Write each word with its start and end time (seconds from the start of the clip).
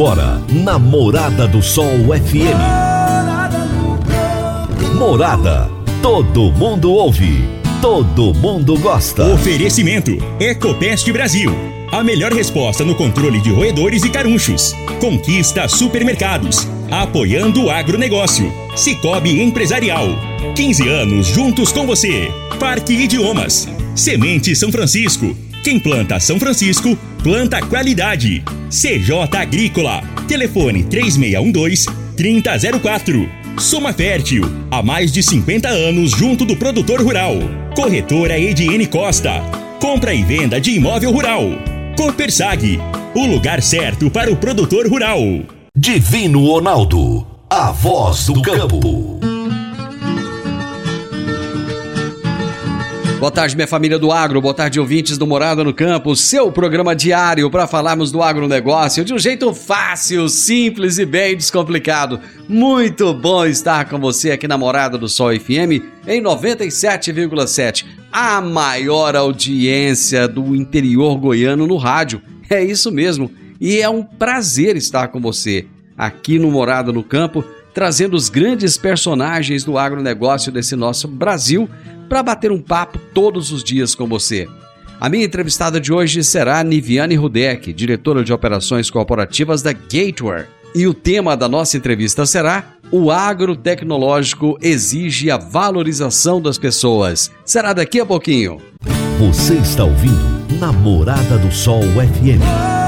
Agora, 0.00 0.40
na 0.48 0.78
Morada 0.78 1.46
do 1.46 1.62
Sol 1.62 1.84
FM. 2.08 2.56
Morada. 4.98 5.70
Todo 6.00 6.50
mundo 6.52 6.90
ouve. 6.90 7.44
Todo 7.82 8.32
mundo 8.32 8.78
gosta. 8.78 9.26
Oferecimento: 9.26 10.12
Ecopest 10.40 11.06
Brasil. 11.12 11.52
A 11.92 12.02
melhor 12.02 12.32
resposta 12.32 12.82
no 12.82 12.94
controle 12.94 13.42
de 13.42 13.50
roedores 13.50 14.02
e 14.02 14.08
carunchos. 14.08 14.74
Conquista 15.02 15.68
supermercados. 15.68 16.66
Apoiando 16.90 17.64
o 17.64 17.70
agronegócio. 17.70 18.50
Cicobi 18.74 19.42
Empresarial. 19.42 20.06
15 20.56 20.88
anos 20.88 21.26
juntos 21.26 21.72
com 21.72 21.86
você. 21.86 22.32
Parque 22.58 22.94
Idiomas. 22.94 23.68
Semente 23.94 24.56
São 24.56 24.72
Francisco. 24.72 25.36
Quem 25.62 25.78
planta 25.78 26.18
São 26.18 26.40
Francisco, 26.40 26.96
planta 27.22 27.60
qualidade. 27.60 28.42
CJ 28.70 29.36
Agrícola. 29.36 30.02
Telefone 30.26 30.84
3612-3004. 30.84 33.28
Soma 33.58 33.92
Fértil. 33.92 34.44
Há 34.70 34.82
mais 34.82 35.12
de 35.12 35.22
50 35.22 35.68
anos 35.68 36.12
junto 36.12 36.46
do 36.46 36.56
produtor 36.56 37.02
rural. 37.02 37.34
Corretora 37.76 38.38
Ediene 38.38 38.86
Costa. 38.86 39.42
Compra 39.80 40.14
e 40.14 40.22
venda 40.22 40.58
de 40.58 40.70
imóvel 40.70 41.12
rural. 41.12 41.42
Copersag. 41.94 42.80
O 43.14 43.26
lugar 43.26 43.60
certo 43.60 44.10
para 44.10 44.32
o 44.32 44.36
produtor 44.36 44.88
rural. 44.88 45.20
Divino 45.76 46.46
Ronaldo. 46.46 47.26
A 47.50 47.70
voz 47.70 48.24
do 48.26 48.40
campo. 48.40 49.20
Boa 53.20 53.30
tarde, 53.30 53.54
minha 53.54 53.68
família 53.68 53.98
do 53.98 54.10
agro, 54.10 54.40
boa 54.40 54.54
tarde, 54.54 54.80
ouvintes 54.80 55.18
do 55.18 55.26
Morada 55.26 55.62
no 55.62 55.74
Campo, 55.74 56.16
seu 56.16 56.50
programa 56.50 56.96
diário 56.96 57.50
para 57.50 57.66
falarmos 57.66 58.10
do 58.10 58.22
agronegócio 58.22 59.04
de 59.04 59.12
um 59.12 59.18
jeito 59.18 59.52
fácil, 59.52 60.26
simples 60.26 60.96
e 60.96 61.04
bem 61.04 61.36
descomplicado. 61.36 62.18
Muito 62.48 63.12
bom 63.12 63.44
estar 63.44 63.84
com 63.90 63.98
você 63.98 64.30
aqui 64.30 64.48
na 64.48 64.56
Morada 64.56 64.96
do 64.96 65.06
Sol 65.06 65.38
FM 65.38 65.84
em 66.06 66.22
97,7, 66.22 67.84
a 68.10 68.40
maior 68.40 69.14
audiência 69.14 70.26
do 70.26 70.56
interior 70.56 71.18
goiano 71.18 71.66
no 71.66 71.76
rádio. 71.76 72.22
É 72.48 72.64
isso 72.64 72.90
mesmo, 72.90 73.30
e 73.60 73.82
é 73.82 73.88
um 73.90 74.02
prazer 74.02 74.78
estar 74.78 75.08
com 75.08 75.20
você 75.20 75.66
aqui 75.96 76.38
no 76.38 76.50
Morada 76.50 76.90
no 76.90 77.04
Campo, 77.04 77.44
trazendo 77.74 78.16
os 78.16 78.30
grandes 78.30 78.78
personagens 78.78 79.62
do 79.62 79.76
agronegócio 79.76 80.50
desse 80.50 80.74
nosso 80.74 81.06
Brasil 81.06 81.68
para 82.10 82.24
bater 82.24 82.50
um 82.50 82.60
papo 82.60 82.98
todos 83.14 83.52
os 83.52 83.62
dias 83.62 83.94
com 83.94 84.08
você. 84.08 84.48
A 85.00 85.08
minha 85.08 85.24
entrevistada 85.24 85.80
de 85.80 85.92
hoje 85.92 86.24
será 86.24 86.62
Niviane 86.64 87.14
Rudek, 87.14 87.72
diretora 87.72 88.24
de 88.24 88.32
operações 88.32 88.90
corporativas 88.90 89.62
da 89.62 89.72
Gateware. 89.72 90.48
E 90.74 90.88
o 90.88 90.92
tema 90.92 91.36
da 91.36 91.48
nossa 91.48 91.76
entrevista 91.76 92.26
será 92.26 92.74
O 92.92 93.10
agro 93.12 93.54
tecnológico 93.54 94.58
exige 94.60 95.30
a 95.30 95.38
valorização 95.38 96.42
das 96.42 96.58
pessoas. 96.58 97.30
Será 97.44 97.72
daqui 97.72 98.00
a 98.00 98.06
pouquinho. 98.06 98.60
Você 99.20 99.54
está 99.54 99.84
ouvindo 99.84 100.58
Namorada 100.58 101.38
do 101.38 101.52
Sol 101.52 101.82
FM. 101.82 102.79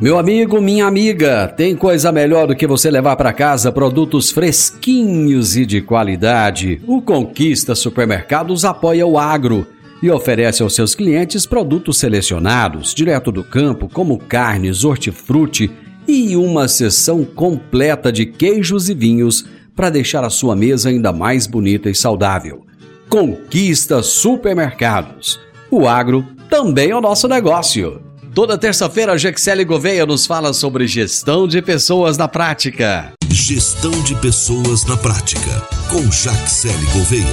Meu 0.00 0.16
amigo, 0.16 0.60
minha 0.60 0.86
amiga, 0.86 1.48
tem 1.48 1.74
coisa 1.74 2.12
melhor 2.12 2.46
do 2.46 2.54
que 2.54 2.68
você 2.68 2.88
levar 2.88 3.16
para 3.16 3.32
casa 3.32 3.72
produtos 3.72 4.30
fresquinhos 4.30 5.56
e 5.56 5.66
de 5.66 5.82
qualidade. 5.82 6.80
O 6.86 7.02
Conquista 7.02 7.74
Supermercados 7.74 8.64
apoia 8.64 9.04
o 9.04 9.18
agro 9.18 9.66
e 10.00 10.08
oferece 10.08 10.62
aos 10.62 10.76
seus 10.76 10.94
clientes 10.94 11.46
produtos 11.46 11.98
selecionados, 11.98 12.94
direto 12.94 13.32
do 13.32 13.42
campo, 13.42 13.88
como 13.92 14.18
carnes, 14.18 14.84
hortifruti 14.84 15.68
e 16.06 16.36
uma 16.36 16.68
seção 16.68 17.24
completa 17.24 18.12
de 18.12 18.24
queijos 18.24 18.88
e 18.88 18.94
vinhos 18.94 19.46
para 19.74 19.90
deixar 19.90 20.22
a 20.22 20.30
sua 20.30 20.54
mesa 20.54 20.90
ainda 20.90 21.12
mais 21.12 21.44
bonita 21.44 21.90
e 21.90 21.94
saudável. 21.94 22.64
Conquista 23.08 24.00
Supermercados. 24.00 25.40
O 25.68 25.88
agro 25.88 26.24
também 26.48 26.90
é 26.90 26.96
o 26.96 27.00
nosso 27.00 27.26
negócio. 27.26 28.07
Toda 28.34 28.58
terça-feira, 28.58 29.12
a 29.12 29.16
Jaxele 29.16 29.64
Gouveia 29.64 30.04
nos 30.04 30.26
fala 30.26 30.52
sobre 30.52 30.86
gestão 30.86 31.46
de 31.48 31.62
pessoas 31.62 32.16
na 32.16 32.28
prática. 32.28 33.12
Gestão 33.30 33.90
de 34.02 34.14
pessoas 34.20 34.84
na 34.86 34.96
prática, 34.96 35.40
com 35.90 36.10
Jaxele 36.10 36.86
Gouveia. 36.92 37.24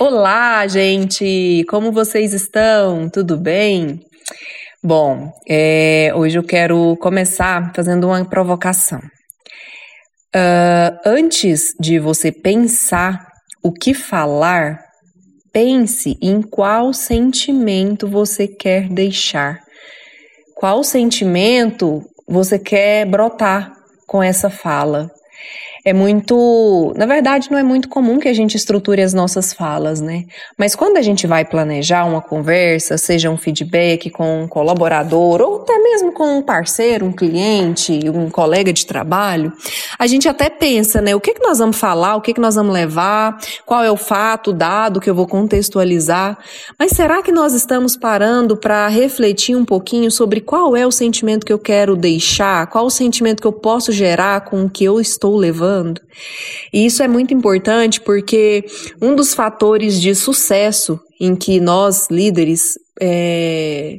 Olá, 0.00 0.66
gente! 0.66 1.64
Como 1.68 1.92
vocês 1.92 2.32
estão? 2.32 3.08
Tudo 3.10 3.36
bem? 3.36 4.00
Bom, 4.82 5.32
é, 5.48 6.12
hoje 6.14 6.38
eu 6.38 6.42
quero 6.42 6.96
começar 6.96 7.72
fazendo 7.74 8.06
uma 8.06 8.24
provocação. 8.24 9.00
Uh, 10.34 10.94
antes 11.04 11.74
de 11.80 11.98
você 11.98 12.30
pensar 12.30 13.26
o 13.62 13.72
que 13.72 13.92
falar, 13.92 14.87
Pense 15.52 16.18
em 16.20 16.42
qual 16.42 16.92
sentimento 16.92 18.06
você 18.06 18.46
quer 18.46 18.88
deixar. 18.88 19.62
Qual 20.54 20.82
sentimento 20.82 22.04
você 22.26 22.58
quer 22.58 23.06
brotar 23.06 23.72
com 24.06 24.22
essa 24.22 24.50
fala? 24.50 25.10
É 25.88 25.92
muito. 25.92 26.92
Na 26.96 27.06
verdade, 27.06 27.50
não 27.50 27.58
é 27.58 27.62
muito 27.62 27.88
comum 27.88 28.18
que 28.18 28.28
a 28.28 28.32
gente 28.32 28.56
estruture 28.56 29.00
as 29.00 29.14
nossas 29.14 29.52
falas, 29.52 30.00
né? 30.00 30.24
Mas 30.56 30.74
quando 30.74 30.96
a 30.96 31.02
gente 31.02 31.26
vai 31.26 31.44
planejar 31.44 32.04
uma 32.04 32.20
conversa, 32.20 32.98
seja 32.98 33.30
um 33.30 33.36
feedback 33.36 34.10
com 34.10 34.42
um 34.42 34.48
colaborador, 34.48 35.40
ou 35.40 35.62
até 35.62 35.78
mesmo 35.78 36.12
com 36.12 36.38
um 36.38 36.42
parceiro, 36.42 37.06
um 37.06 37.12
cliente, 37.12 37.98
um 38.10 38.28
colega 38.28 38.72
de 38.72 38.86
trabalho, 38.86 39.52
a 39.98 40.06
gente 40.06 40.28
até 40.28 40.50
pensa, 40.50 41.00
né? 41.00 41.14
O 41.14 41.20
que, 41.20 41.34
que 41.34 41.42
nós 41.42 41.58
vamos 41.58 41.78
falar, 41.78 42.16
o 42.16 42.20
que, 42.20 42.34
que 42.34 42.40
nós 42.40 42.54
vamos 42.54 42.72
levar, 42.72 43.38
qual 43.64 43.82
é 43.82 43.90
o 43.90 43.96
fato, 43.96 44.50
o 44.50 44.52
dado 44.52 45.00
que 45.00 45.08
eu 45.08 45.14
vou 45.14 45.26
contextualizar. 45.26 46.38
Mas 46.78 46.92
será 46.92 47.22
que 47.22 47.32
nós 47.32 47.54
estamos 47.54 47.96
parando 47.96 48.56
para 48.56 48.86
refletir 48.88 49.56
um 49.56 49.64
pouquinho 49.64 50.10
sobre 50.10 50.40
qual 50.40 50.76
é 50.76 50.86
o 50.86 50.92
sentimento 50.92 51.46
que 51.46 51.52
eu 51.52 51.58
quero 51.58 51.96
deixar, 51.96 52.66
qual 52.66 52.86
o 52.86 52.90
sentimento 52.90 53.40
que 53.40 53.46
eu 53.46 53.52
posso 53.52 53.92
gerar 53.92 54.42
com 54.42 54.64
o 54.64 54.70
que 54.70 54.84
eu 54.84 55.00
estou 55.00 55.36
levando? 55.36 55.77
Falando. 55.78 56.00
E 56.72 56.86
isso 56.86 57.02
é 57.02 57.08
muito 57.08 57.32
importante 57.32 58.00
porque 58.00 58.64
um 59.00 59.14
dos 59.14 59.34
fatores 59.34 60.00
de 60.00 60.14
sucesso 60.14 61.00
em 61.20 61.34
que 61.34 61.60
nós, 61.60 62.08
líderes, 62.10 62.74
é, 63.00 63.98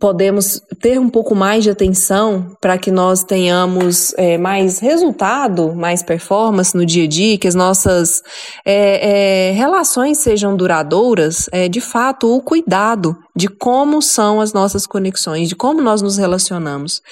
podemos 0.00 0.60
ter 0.80 0.98
um 0.98 1.08
pouco 1.08 1.34
mais 1.34 1.64
de 1.64 1.70
atenção 1.70 2.56
para 2.60 2.78
que 2.78 2.90
nós 2.90 3.24
tenhamos 3.24 4.14
é, 4.16 4.38
mais 4.38 4.78
resultado, 4.78 5.74
mais 5.74 6.04
performance 6.04 6.76
no 6.76 6.86
dia 6.86 7.04
a 7.04 7.08
dia, 7.08 7.36
que 7.36 7.48
as 7.48 7.54
nossas 7.54 8.22
é, 8.64 9.48
é, 9.48 9.52
relações 9.52 10.18
sejam 10.18 10.56
duradouras, 10.56 11.48
é 11.50 11.68
de 11.68 11.80
fato 11.80 12.32
o 12.32 12.40
cuidado 12.40 13.16
de 13.34 13.48
como 13.48 14.00
são 14.00 14.40
as 14.40 14.52
nossas 14.52 14.86
conexões, 14.86 15.48
de 15.48 15.56
como 15.56 15.82
nós 15.82 16.00
nos 16.00 16.16
relacionamos. 16.16 17.02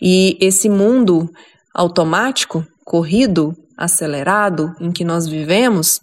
E 0.00 0.38
esse 0.40 0.68
mundo 0.68 1.28
automático 1.74 2.64
corrido, 2.88 3.52
acelerado 3.76 4.72
em 4.80 4.90
que 4.90 5.04
nós 5.04 5.28
vivemos, 5.28 6.00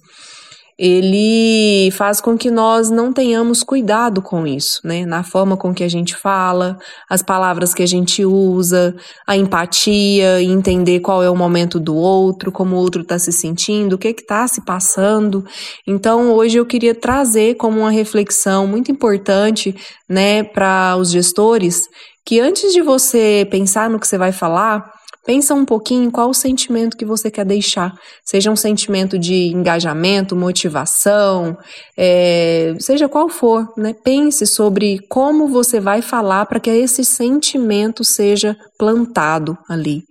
ele 0.77 1.89
faz 1.91 2.21
com 2.21 2.37
que 2.37 2.51
nós 2.51 2.91
não 2.91 3.11
tenhamos 3.11 3.63
cuidado 3.63 4.21
com 4.21 4.45
isso, 4.45 4.81
né? 4.83 5.03
Na 5.03 5.23
forma 5.23 5.57
com 5.57 5.73
que 5.73 5.83
a 5.83 5.87
gente 5.87 6.15
fala, 6.15 6.77
as 7.09 7.23
palavras 7.23 7.73
que 7.73 7.81
a 7.81 7.87
gente 7.87 8.23
usa, 8.23 8.93
a 9.25 9.35
empatia, 9.35 10.43
entender 10.43 10.99
qual 10.99 11.23
é 11.23 11.29
o 11.29 11.35
momento 11.35 11.79
do 11.79 11.95
outro, 11.95 12.51
como 12.51 12.75
o 12.75 12.79
outro 12.79 13.01
está 13.01 13.17
se 13.17 13.31
sentindo, 13.31 13.93
o 13.93 13.97
que 13.97 14.09
está 14.09 14.47
se 14.47 14.63
passando. 14.63 15.43
Então, 15.87 16.33
hoje 16.33 16.57
eu 16.57 16.65
queria 16.65 16.93
trazer 16.93 17.55
como 17.55 17.79
uma 17.79 17.91
reflexão 17.91 18.67
muito 18.67 18.91
importante, 18.91 19.73
né, 20.07 20.43
para 20.43 20.97
os 20.97 21.09
gestores, 21.09 21.83
que 22.23 22.39
antes 22.39 22.73
de 22.73 22.81
você 22.81 23.47
pensar 23.49 23.89
no 23.89 23.99
que 23.99 24.07
você 24.07 24.17
vai 24.17 24.33
falar, 24.33 24.94
Pensa 25.25 25.55
um 25.55 25.65
pouquinho 25.65 26.11
qual 26.11 26.29
o 26.29 26.33
sentimento 26.33 26.95
que 26.95 27.03
você 27.03 27.31
quer 27.31 27.45
deixar. 27.45 27.93
Seja 28.23 28.51
um 28.51 28.55
sentimento 28.55 29.17
de 29.17 29.47
engajamento, 29.47 30.35
motivação, 30.35 31.57
é, 31.97 32.75
seja 32.79 33.09
qual 33.09 33.27
for, 33.27 33.67
né? 33.75 33.93
Pense 34.03 34.45
sobre 34.45 34.99
como 35.09 35.47
você 35.47 35.79
vai 35.79 36.01
falar 36.01 36.45
para 36.45 36.59
que 36.59 36.69
esse 36.69 37.03
sentimento 37.03 38.03
seja 38.03 38.55
plantado 38.77 39.57
ali, 39.67 40.03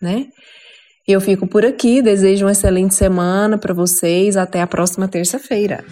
né? 0.00 0.26
Eu 1.06 1.20
fico 1.20 1.46
por 1.46 1.66
aqui, 1.66 2.00
desejo 2.00 2.44
uma 2.44 2.52
excelente 2.52 2.94
semana 2.94 3.58
para 3.58 3.74
vocês, 3.74 4.36
até 4.36 4.62
a 4.62 4.66
próxima 4.66 5.08
terça-feira. 5.08 5.84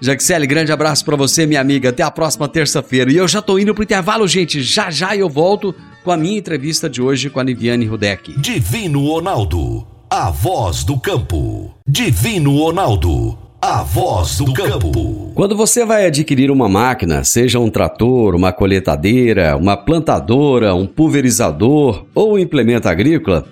Jaxele, 0.00 0.46
grande 0.46 0.70
abraço 0.70 1.04
para 1.04 1.16
você, 1.16 1.44
minha 1.46 1.60
amiga. 1.60 1.88
Até 1.88 2.02
a 2.02 2.10
próxima 2.10 2.48
terça-feira. 2.48 3.10
E 3.10 3.16
eu 3.16 3.26
já 3.26 3.42
tô 3.42 3.58
indo 3.58 3.74
pro 3.74 3.82
intervalo, 3.82 4.26
gente. 4.28 4.62
Já 4.62 4.90
já 4.90 5.16
eu 5.16 5.28
volto 5.28 5.74
com 6.04 6.10
a 6.12 6.16
minha 6.16 6.38
entrevista 6.38 6.88
de 6.88 7.02
hoje 7.02 7.28
com 7.28 7.40
a 7.40 7.44
Niviane 7.44 7.84
Rudek. 7.86 8.38
Divino 8.40 9.04
Ronaldo, 9.06 9.86
a 10.08 10.30
voz 10.30 10.84
do 10.84 10.98
campo. 10.98 11.74
Divino 11.86 12.56
Ronaldo, 12.56 13.36
A 13.60 13.82
voz 13.82 14.36
do 14.38 14.52
campo. 14.52 15.32
Quando 15.34 15.56
você 15.56 15.84
vai 15.84 16.06
adquirir 16.06 16.48
uma 16.48 16.68
máquina, 16.68 17.24
seja 17.24 17.58
um 17.58 17.68
trator, 17.68 18.36
uma 18.36 18.52
colheitadeira, 18.52 19.56
uma 19.56 19.76
plantadora, 19.76 20.74
um 20.76 20.86
pulverizador 20.86 22.06
ou 22.14 22.34
um 22.34 22.38
implemento 22.38 22.88
agrícola, 22.88 23.44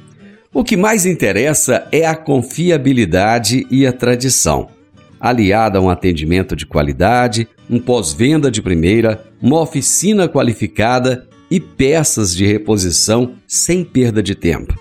o 0.55 0.63
que 0.63 0.77
mais 0.77 1.05
interessa 1.05 1.89
é 1.91 2.07
a 2.07 2.15
confiabilidade 2.15 3.67
e 3.69 3.85
a 3.85 3.93
tradição, 3.93 4.69
aliada 5.21 5.79
a 5.79 5.83
um 5.83 5.89
atendimento 5.89 6.55
de 6.55 6.67
qualidade, 6.67 7.49
um 7.69 7.79
pós-venda 7.79 8.51
de 8.51 8.63
primeira, 8.63 9.25
uma 9.41 9.61
oficina 9.61 10.29
qualificada 10.29 11.27
e 11.51 11.61
peças 11.61 12.35
de 12.35 12.47
reposição 12.47 13.35
sem 13.47 13.85
perda 13.85 14.23
de 14.23 14.35
tempo. 14.35 14.75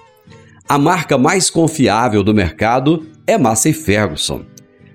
A 0.68 0.78
marca 0.78 1.18
mais 1.18 1.50
confiável 1.50 2.24
do 2.24 2.34
mercado 2.34 3.06
é 3.28 3.38
Massey 3.38 3.74
Ferguson, 3.74 4.44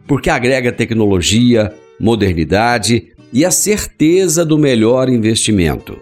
porque 0.06 0.28
agrega 0.28 0.72
tecnologia, 0.72 1.72
modernidade 1.98 3.12
e 3.32 3.44
a 3.44 3.50
certeza 3.50 4.44
do 4.44 4.58
melhor 4.58 5.08
investimento. 5.08 5.96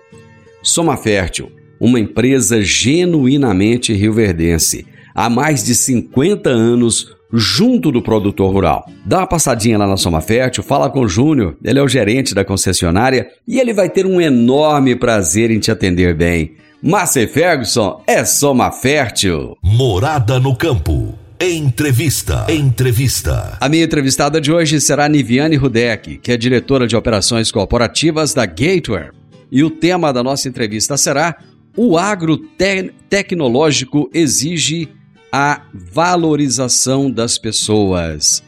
Soma 0.63 0.97
Fértil, 0.97 1.53
uma 1.79 2.01
empresa 2.01 2.63
genuinamente 2.63 3.93
rioverdense, 3.93 4.87
há 5.15 5.29
mais 5.29 5.63
de 5.65 5.75
50 5.75 6.49
anos 6.49 7.15
junto 7.33 7.91
do 7.91 8.03
produtor 8.03 8.53
rural. 8.53 8.89
Dá 9.05 9.19
uma 9.19 9.27
passadinha 9.27 9.79
lá 9.79 9.87
na 9.87 9.97
Soma 9.97 10.21
Fértil, 10.21 10.63
fala 10.63 10.91
com 10.91 11.01
o 11.01 11.09
Júnior, 11.09 11.57
ele 11.63 11.79
é 11.79 11.83
o 11.83 11.89
gerente 11.89 12.35
da 12.35 12.45
concessionária 12.45 13.29
e 13.47 13.59
ele 13.59 13.73
vai 13.73 13.89
ter 13.89 14.07
um 14.07 14.21
enorme 14.21 14.97
prazer 14.97 15.51
em 15.51 15.59
te 15.59 15.71
atender 15.71 16.15
bem. 16.15 16.57
Massey 16.83 17.27
Ferguson 17.27 18.03
é 18.07 18.25
Soma 18.25 18.71
Fértil. 18.71 19.57
Morada 19.63 20.39
no 20.39 20.55
campo. 20.57 21.13
Entrevista. 21.41 22.47
Entrevista. 22.49 23.57
A 23.61 23.69
minha 23.69 23.85
entrevistada 23.85 24.41
de 24.41 24.53
hoje 24.53 24.81
será 24.81 25.09
Niviane 25.09 25.57
Rudek, 25.57 26.19
que 26.19 26.33
é 26.33 26.37
diretora 26.37 26.87
de 26.87 26.97
operações 26.97 27.53
corporativas 27.53 28.35
da 28.35 28.45
Gateware. 28.45 29.13
E 29.51 29.63
o 29.63 29.71
tema 29.71 30.13
da 30.13 30.23
nossa 30.23 30.49
entrevista 30.49 30.97
será: 30.97 31.37
O 31.77 31.97
agro 31.97 32.37
te 32.37 32.93
tecnológico 33.09 34.11
exige 34.13 34.89
a 35.33 35.63
valorização 35.73 37.11
das 37.11 37.39
pessoas. 37.39 38.43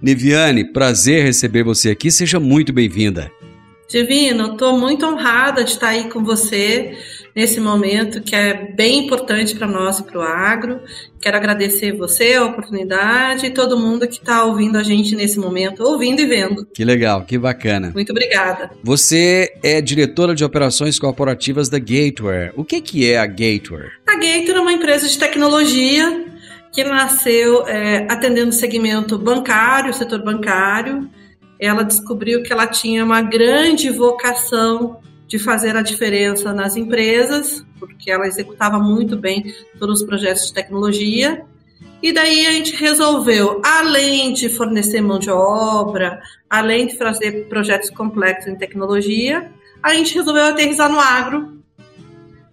Niviane, 0.00 0.64
prazer 0.72 1.24
receber 1.24 1.62
você 1.62 1.90
aqui. 1.90 2.10
Seja 2.10 2.40
muito 2.40 2.72
bem-vinda. 2.72 3.30
Divino, 3.92 4.52
estou 4.52 4.78
muito 4.78 5.04
honrada 5.04 5.62
de 5.62 5.72
estar 5.72 5.88
aí 5.88 6.08
com 6.08 6.24
você 6.24 6.96
nesse 7.36 7.60
momento 7.60 8.22
que 8.22 8.34
é 8.34 8.72
bem 8.72 9.04
importante 9.04 9.54
para 9.54 9.66
nós 9.66 9.98
e 9.98 10.02
para 10.02 10.18
o 10.18 10.22
agro. 10.22 10.80
Quero 11.20 11.36
agradecer 11.36 11.92
você 11.92 12.32
a 12.32 12.44
oportunidade 12.46 13.44
e 13.44 13.50
todo 13.50 13.78
mundo 13.78 14.08
que 14.08 14.14
está 14.14 14.46
ouvindo 14.46 14.78
a 14.78 14.82
gente 14.82 15.14
nesse 15.14 15.38
momento, 15.38 15.82
ouvindo 15.82 16.20
e 16.22 16.26
vendo. 16.26 16.66
Que 16.74 16.86
legal, 16.86 17.26
que 17.26 17.36
bacana. 17.36 17.90
Muito 17.92 18.12
obrigada. 18.12 18.70
Você 18.82 19.52
é 19.62 19.78
diretora 19.82 20.34
de 20.34 20.42
operações 20.42 20.98
corporativas 20.98 21.68
da 21.68 21.78
Gateware. 21.78 22.54
O 22.56 22.64
que, 22.64 22.80
que 22.80 23.10
é 23.10 23.18
a 23.18 23.26
Gateware? 23.26 23.90
A 24.06 24.14
Gateware 24.14 24.56
é 24.56 24.60
uma 24.60 24.72
empresa 24.72 25.06
de 25.06 25.18
tecnologia 25.18 26.24
que 26.72 26.82
nasceu 26.82 27.68
é, 27.68 28.06
atendendo 28.08 28.48
o 28.48 28.54
segmento 28.54 29.18
bancário, 29.18 29.90
o 29.90 29.94
setor 29.94 30.24
bancário. 30.24 31.10
Ela 31.64 31.84
descobriu 31.84 32.42
que 32.42 32.52
ela 32.52 32.66
tinha 32.66 33.04
uma 33.04 33.22
grande 33.22 33.88
vocação 33.88 34.98
de 35.28 35.38
fazer 35.38 35.76
a 35.76 35.80
diferença 35.80 36.52
nas 36.52 36.74
empresas, 36.76 37.64
porque 37.78 38.10
ela 38.10 38.26
executava 38.26 38.80
muito 38.80 39.16
bem 39.16 39.54
todos 39.78 40.00
os 40.00 40.06
projetos 40.06 40.48
de 40.48 40.54
tecnologia. 40.54 41.46
E 42.02 42.12
daí 42.12 42.46
a 42.46 42.50
gente 42.50 42.74
resolveu, 42.74 43.62
além 43.64 44.32
de 44.32 44.48
fornecer 44.48 45.00
mão 45.00 45.20
de 45.20 45.30
obra, 45.30 46.20
além 46.50 46.88
de 46.88 46.98
fazer 46.98 47.46
projetos 47.48 47.90
complexos 47.90 48.48
em 48.48 48.56
tecnologia, 48.56 49.48
a 49.80 49.94
gente 49.94 50.16
resolveu 50.16 50.46
aterrizar 50.46 50.90
no 50.90 50.98
agro, 50.98 51.62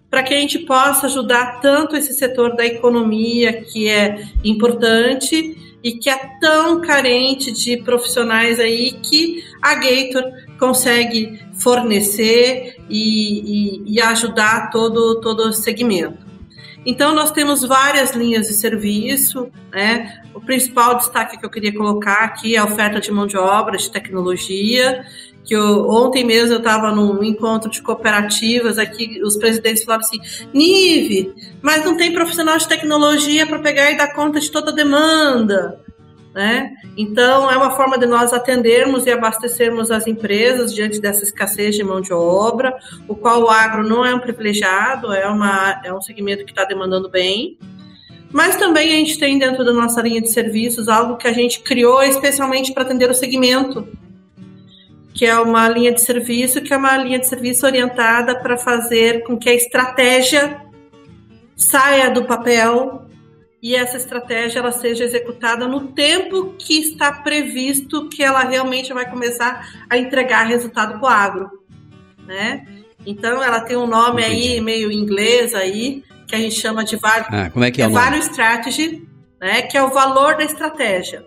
para 0.08 0.22
que 0.22 0.32
a 0.32 0.38
gente 0.38 0.60
possa 0.60 1.06
ajudar 1.06 1.60
tanto 1.60 1.96
esse 1.96 2.14
setor 2.14 2.54
da 2.54 2.64
economia, 2.64 3.60
que 3.64 3.88
é 3.88 4.24
importante 4.44 5.56
e 5.82 5.92
que 5.92 6.10
é 6.10 6.16
tão 6.40 6.80
carente 6.80 7.52
de 7.52 7.78
profissionais 7.78 8.60
aí, 8.60 8.92
que 8.92 9.44
a 9.62 9.74
Gator 9.74 10.24
consegue 10.58 11.40
fornecer 11.54 12.76
e, 12.88 13.84
e, 13.86 13.94
e 13.94 14.00
ajudar 14.00 14.70
todo, 14.70 15.20
todo 15.20 15.48
o 15.48 15.52
segmento. 15.52 16.30
Então, 16.84 17.14
nós 17.14 17.30
temos 17.30 17.62
várias 17.62 18.12
linhas 18.12 18.46
de 18.46 18.54
serviço, 18.54 19.50
né? 19.70 20.22
O 20.34 20.40
principal 20.40 20.96
destaque 20.96 21.38
que 21.38 21.44
eu 21.44 21.50
queria 21.50 21.74
colocar 21.74 22.24
aqui 22.24 22.56
é 22.56 22.58
a 22.58 22.64
oferta 22.64 23.00
de 23.00 23.10
mão 23.10 23.26
de 23.26 23.36
obra, 23.36 23.76
de 23.76 23.90
tecnologia, 23.90 25.04
que 25.44 25.54
eu, 25.54 25.88
ontem 25.88 26.24
mesmo 26.24 26.54
eu 26.54 26.58
estava 26.58 26.92
num 26.92 27.22
encontro 27.24 27.70
de 27.70 27.82
cooperativas 27.82 28.78
aqui, 28.78 29.20
os 29.22 29.36
presidentes 29.36 29.84
falaram 29.84 30.04
assim, 30.04 30.20
Nive, 30.52 31.34
mas 31.62 31.84
não 31.84 31.96
tem 31.96 32.12
profissional 32.12 32.56
de 32.58 32.68
tecnologia 32.68 33.46
para 33.46 33.58
pegar 33.58 33.90
e 33.90 33.96
dar 33.96 34.14
conta 34.14 34.38
de 34.38 34.50
toda 34.50 34.70
a 34.70 34.74
demanda. 34.74 35.80
Né? 36.34 36.70
Então, 36.96 37.50
é 37.50 37.56
uma 37.56 37.72
forma 37.72 37.98
de 37.98 38.06
nós 38.06 38.32
atendermos 38.32 39.04
e 39.04 39.10
abastecermos 39.10 39.90
as 39.90 40.06
empresas 40.06 40.72
diante 40.72 41.00
dessa 41.00 41.24
escassez 41.24 41.74
de 41.74 41.82
mão 41.82 42.00
de 42.00 42.12
obra, 42.12 42.76
o 43.08 43.16
qual 43.16 43.42
o 43.42 43.50
agro 43.50 43.82
não 43.82 44.04
é 44.04 44.14
um 44.14 44.20
privilegiado, 44.20 45.12
é, 45.12 45.26
uma, 45.26 45.80
é 45.84 45.92
um 45.92 46.00
segmento 46.00 46.44
que 46.44 46.52
está 46.52 46.64
demandando 46.64 47.08
bem. 47.08 47.58
Mas 48.32 48.54
também 48.54 48.90
a 48.90 48.96
gente 48.98 49.18
tem 49.18 49.38
dentro 49.38 49.64
da 49.64 49.72
nossa 49.72 50.00
linha 50.00 50.20
de 50.20 50.30
serviços 50.30 50.88
algo 50.88 51.16
que 51.16 51.26
a 51.26 51.32
gente 51.32 51.60
criou 51.60 52.00
especialmente 52.00 52.72
para 52.72 52.84
atender 52.84 53.10
o 53.10 53.14
segmento, 53.14 53.88
que 55.14 55.26
é 55.26 55.38
uma 55.38 55.68
linha 55.68 55.92
de 55.92 56.00
serviço, 56.00 56.60
que 56.60 56.72
é 56.72 56.76
uma 56.76 56.96
linha 56.96 57.18
de 57.18 57.26
serviço 57.26 57.66
orientada 57.66 58.38
para 58.38 58.56
fazer 58.56 59.24
com 59.24 59.36
que 59.36 59.48
a 59.48 59.54
estratégia 59.54 60.62
saia 61.56 62.10
do 62.10 62.24
papel 62.24 63.06
e 63.62 63.76
essa 63.76 63.96
estratégia 63.96 64.60
ela 64.60 64.72
seja 64.72 65.04
executada 65.04 65.68
no 65.68 65.88
tempo 65.88 66.54
que 66.58 66.78
está 66.78 67.12
previsto 67.12 68.08
que 68.08 68.22
ela 68.22 68.42
realmente 68.42 68.92
vai 68.92 69.08
começar 69.08 69.84
a 69.88 69.98
entregar 69.98 70.44
resultado 70.44 70.98
para 70.98 71.02
o 71.02 71.06
agro, 71.06 71.50
né? 72.26 72.66
Então 73.04 73.42
ela 73.42 73.60
tem 73.60 73.76
um 73.76 73.86
nome 73.86 74.22
Entendi. 74.22 74.52
aí 74.52 74.60
meio 74.60 74.90
inglês 74.90 75.54
aí 75.54 76.02
que 76.26 76.34
a 76.34 76.38
gente 76.38 76.54
chama 76.54 76.84
de 76.84 76.96
value, 76.96 77.26
ah, 77.28 77.50
como 77.50 77.64
é 77.64 77.70
que 77.70 77.82
é, 77.82 77.86
é 77.86 77.88
value 77.88 78.18
strategy, 78.20 79.06
né? 79.40 79.62
Que 79.62 79.76
é 79.76 79.82
o 79.82 79.90
valor 79.90 80.36
da 80.36 80.44
estratégia. 80.44 81.26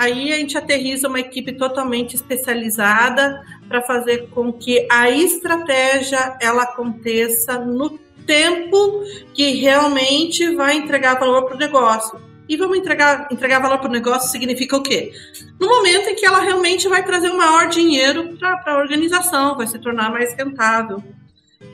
Aí 0.00 0.32
a 0.32 0.36
gente 0.36 0.56
aterriza 0.56 1.08
uma 1.08 1.20
equipe 1.20 1.52
totalmente 1.52 2.16
especializada 2.16 3.44
para 3.68 3.82
fazer 3.82 4.30
com 4.30 4.50
que 4.50 4.88
a 4.90 5.10
estratégia 5.10 6.38
ela 6.40 6.62
aconteça 6.62 7.58
no 7.58 7.98
tempo 8.26 9.04
que 9.34 9.56
realmente 9.56 10.54
vai 10.54 10.78
entregar 10.78 11.20
valor 11.20 11.44
para 11.44 11.54
o 11.54 11.58
negócio. 11.58 12.18
E 12.48 12.56
vamos 12.56 12.78
entregar, 12.78 13.28
entregar 13.30 13.60
valor 13.60 13.76
para 13.76 13.90
o 13.90 13.92
negócio 13.92 14.30
significa 14.30 14.74
o 14.74 14.82
quê? 14.82 15.12
No 15.60 15.68
momento 15.68 16.08
em 16.08 16.14
que 16.14 16.24
ela 16.24 16.40
realmente 16.40 16.88
vai 16.88 17.04
trazer 17.04 17.30
um 17.30 17.36
maior 17.36 17.68
dinheiro 17.68 18.38
para 18.38 18.62
a 18.64 18.78
organização, 18.78 19.54
vai 19.54 19.66
se 19.66 19.78
tornar 19.78 20.10
mais 20.10 20.32
rentável. 20.32 21.04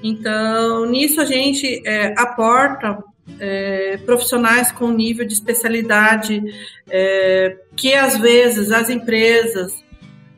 Então, 0.03 0.85
nisso 0.87 1.21
a 1.21 1.25
gente 1.25 1.81
é, 1.87 2.13
aporta 2.19 2.99
é, 3.39 3.99
profissionais 4.05 4.73
com 4.73 4.91
nível 4.91 5.27
de 5.27 5.35
especialidade 5.35 6.43
é, 6.89 7.57
que 7.75 7.95
às 7.95 8.19
vezes 8.19 8.71
as 8.71 8.89
empresas, 8.89 9.73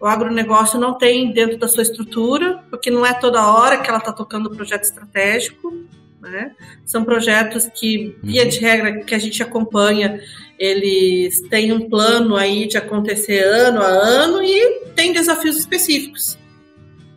o 0.00 0.06
agronegócio 0.06 0.78
não 0.78 0.94
tem 0.94 1.32
dentro 1.32 1.58
da 1.58 1.68
sua 1.68 1.82
estrutura, 1.82 2.62
porque 2.70 2.90
não 2.90 3.04
é 3.04 3.12
toda 3.12 3.46
hora 3.52 3.78
que 3.78 3.88
ela 3.88 3.98
está 3.98 4.12
tocando 4.12 4.50
projeto 4.50 4.84
estratégico. 4.84 5.72
Né? 6.20 6.52
São 6.84 7.04
projetos 7.04 7.66
que, 7.66 8.16
via 8.22 8.44
de 8.44 8.58
regra, 8.58 9.04
que 9.04 9.14
a 9.14 9.18
gente 9.18 9.42
acompanha, 9.42 10.20
eles 10.58 11.40
têm 11.42 11.72
um 11.72 11.88
plano 11.88 12.36
aí 12.36 12.66
de 12.66 12.76
acontecer 12.76 13.40
ano 13.44 13.80
a 13.80 13.86
ano 13.86 14.42
e 14.42 14.80
tem 14.96 15.12
desafios 15.12 15.56
específicos. 15.56 16.36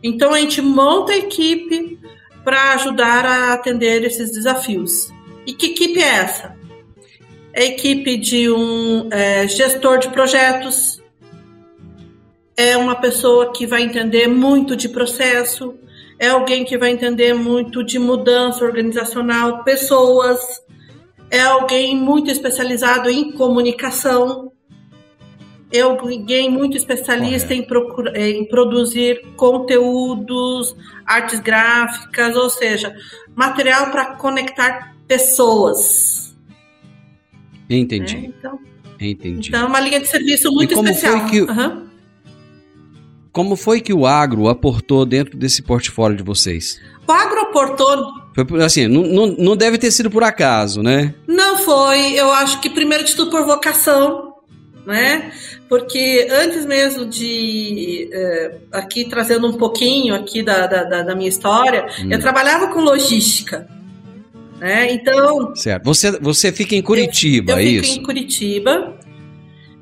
Então 0.02 0.32
a 0.32 0.38
gente 0.38 0.60
monta 0.62 1.12
a 1.12 1.16
equipe 1.16 1.98
para 2.44 2.74
ajudar 2.74 3.24
a 3.24 3.52
atender 3.52 4.04
esses 4.04 4.32
desafios. 4.32 5.11
E 5.46 5.52
que 5.52 5.66
equipe 5.66 6.00
é 6.00 6.08
essa? 6.08 6.56
É 7.52 7.62
a 7.62 7.66
equipe 7.66 8.16
de 8.16 8.50
um 8.50 9.08
é, 9.10 9.46
gestor 9.46 9.98
de 9.98 10.08
projetos, 10.08 11.02
é 12.56 12.76
uma 12.76 12.94
pessoa 12.94 13.52
que 13.52 13.66
vai 13.66 13.82
entender 13.82 14.26
muito 14.26 14.76
de 14.76 14.88
processo, 14.88 15.74
é 16.18 16.28
alguém 16.28 16.64
que 16.64 16.78
vai 16.78 16.90
entender 16.90 17.34
muito 17.34 17.82
de 17.82 17.98
mudança 17.98 18.64
organizacional, 18.64 19.64
pessoas, 19.64 20.40
é 21.30 21.40
alguém 21.40 21.96
muito 21.96 22.30
especializado 22.30 23.10
em 23.10 23.32
comunicação, 23.32 24.52
é 25.72 25.80
alguém 25.80 26.50
muito 26.50 26.76
especialista 26.76 27.54
em, 27.54 27.62
procura, 27.62 28.12
em 28.20 28.44
produzir 28.44 29.22
conteúdos, 29.36 30.76
artes 31.06 31.40
gráficas, 31.40 32.36
ou 32.36 32.50
seja, 32.50 32.94
material 33.34 33.90
para 33.90 34.14
conectar 34.16 34.91
pessoas. 35.12 36.34
Entendi. 37.68 38.16
É, 38.16 38.18
então, 38.20 38.58
Entendi. 38.98 39.48
Então, 39.48 39.62
é 39.62 39.64
uma 39.66 39.80
linha 39.80 40.00
de 40.00 40.06
serviço 40.06 40.50
muito 40.50 40.72
e 40.72 40.74
como 40.74 40.88
especial. 40.88 41.20
Foi 41.20 41.30
que, 41.30 41.40
uhum. 41.42 41.86
Como 43.30 43.56
foi 43.56 43.80
que 43.80 43.92
o 43.92 44.06
agro 44.06 44.48
aportou 44.48 45.04
dentro 45.04 45.36
desse 45.36 45.62
portfólio 45.62 46.16
de 46.16 46.22
vocês? 46.22 46.80
O 47.06 47.12
agro 47.12 47.40
aportou. 47.40 48.06
Foi, 48.34 48.62
assim, 48.62 48.86
não, 48.86 49.02
não, 49.02 49.26
não 49.38 49.56
deve 49.56 49.76
ter 49.76 49.90
sido 49.90 50.10
por 50.10 50.22
acaso, 50.22 50.82
né? 50.82 51.14
Não 51.26 51.58
foi. 51.58 52.12
Eu 52.12 52.30
acho 52.32 52.60
que 52.60 52.70
primeiro 52.70 53.04
de 53.04 53.14
tudo 53.14 53.30
por 53.30 53.44
vocação, 53.44 54.34
né? 54.86 55.32
Porque 55.68 56.28
antes 56.30 56.64
mesmo 56.64 57.06
de 57.06 58.08
é, 58.12 58.56
aqui 58.72 59.06
trazendo 59.06 59.46
um 59.46 59.54
pouquinho 59.54 60.14
aqui 60.14 60.42
da, 60.42 60.66
da, 60.66 61.02
da 61.02 61.14
minha 61.14 61.28
história, 61.28 61.86
hum. 62.00 62.08
eu 62.10 62.20
trabalhava 62.20 62.68
com 62.68 62.80
logística. 62.80 63.66
Né? 64.62 64.92
Então. 64.92 65.56
Certo. 65.56 65.84
Você, 65.84 66.12
você 66.20 66.52
fica 66.52 66.76
em 66.76 66.82
Curitiba, 66.82 67.52
eu, 67.52 67.58
eu 67.58 67.62
é 67.62 67.64
isso? 67.64 67.78
Eu 67.78 67.84
fico 67.84 68.00
em 68.00 68.06
Curitiba. 68.06 68.96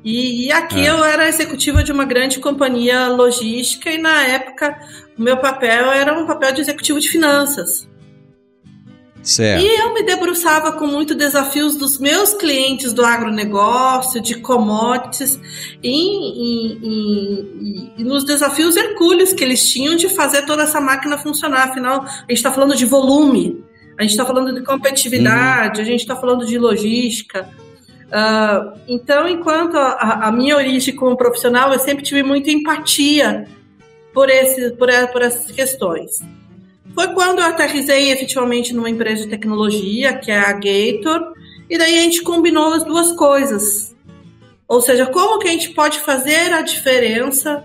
E, 0.03 0.47
e 0.47 0.51
aqui 0.51 0.79
é. 0.79 0.89
eu 0.89 1.03
era 1.05 1.29
executiva 1.29 1.83
de 1.83 1.91
uma 1.91 2.03
grande 2.03 2.39
companhia 2.39 3.07
logística 3.09 3.91
e 3.91 3.99
na 3.99 4.23
época 4.23 4.75
o 5.15 5.21
meu 5.21 5.37
papel 5.37 5.91
era 5.91 6.19
um 6.19 6.25
papel 6.25 6.51
de 6.53 6.61
executivo 6.61 6.99
de 6.99 7.07
finanças. 7.09 7.87
Certo. 9.21 9.63
E 9.63 9.67
eu 9.67 9.93
me 9.93 10.01
debruçava 10.01 10.71
com 10.71 10.87
muitos 10.87 11.15
desafios 11.15 11.75
dos 11.75 11.99
meus 11.99 12.33
clientes 12.33 12.91
do 12.91 13.05
agronegócio, 13.05 14.19
de 14.19 14.33
commodities, 14.39 15.39
e, 15.83 16.79
nos 17.99 18.23
desafios 18.23 18.75
hercúleos 18.75 19.31
que 19.31 19.43
eles 19.43 19.69
tinham 19.69 19.95
de 19.95 20.09
fazer 20.09 20.47
toda 20.47 20.63
essa 20.63 20.81
máquina 20.81 21.19
funcionar. 21.19 21.69
Afinal, 21.69 22.03
a 22.03 22.21
gente 22.21 22.31
está 22.31 22.51
falando 22.51 22.75
de 22.75 22.85
volume, 22.85 23.63
a 24.01 24.03
gente 24.03 24.11
está 24.11 24.25
falando 24.25 24.53
de 24.53 24.63
competitividade, 24.63 25.79
uhum. 25.79 25.85
a 25.85 25.89
gente 25.89 25.99
está 25.99 26.15
falando 26.15 26.45
de 26.45 26.57
logística. 26.57 27.47
Uh, 28.07 28.79
então, 28.87 29.27
enquanto 29.27 29.77
a, 29.77 30.27
a, 30.27 30.31
minha 30.31 30.55
origem 30.57 30.95
como 30.95 31.15
profissional, 31.15 31.71
eu 31.71 31.79
sempre 31.79 32.03
tive 32.03 32.23
muita 32.23 32.49
empatia 32.49 33.47
por, 34.11 34.27
esse, 34.29 34.71
por, 34.71 34.89
por 35.11 35.21
essas 35.21 35.51
questões. 35.51 36.19
Foi 36.95 37.09
quando 37.13 37.39
eu 37.39 37.45
aterrisei 37.45 38.11
efetivamente 38.11 38.73
numa 38.73 38.89
empresa 38.89 39.23
de 39.23 39.29
tecnologia, 39.29 40.17
que 40.17 40.31
é 40.31 40.39
a 40.39 40.51
Gator, 40.51 41.33
e 41.69 41.77
daí 41.77 41.99
a 41.99 42.01
gente 42.01 42.21
combinou 42.23 42.73
as 42.73 42.83
duas 42.83 43.13
coisas. 43.13 43.95
Ou 44.67 44.81
seja, 44.81 45.05
como 45.05 45.39
que 45.39 45.47
a 45.47 45.51
gente 45.51 45.69
pode 45.69 45.99
fazer 45.99 46.51
a 46.53 46.63
diferença 46.63 47.63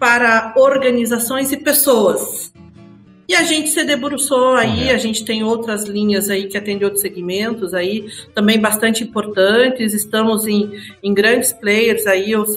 para 0.00 0.52
organizações 0.56 1.52
e 1.52 1.56
pessoas. 1.56 2.52
E 3.28 3.34
a 3.34 3.42
gente 3.42 3.70
se 3.70 3.82
debruçou 3.84 4.54
aí, 4.54 4.88
a 4.90 4.98
gente 4.98 5.24
tem 5.24 5.42
outras 5.42 5.84
linhas 5.84 6.30
aí 6.30 6.46
que 6.46 6.56
atendem 6.56 6.84
outros 6.84 7.02
segmentos 7.02 7.74
aí, 7.74 8.06
também 8.34 8.60
bastante 8.60 9.02
importantes, 9.02 9.92
estamos 9.92 10.46
em, 10.46 10.70
em 11.02 11.12
grandes 11.12 11.52
players 11.52 12.06
aí, 12.06 12.36
os, 12.36 12.56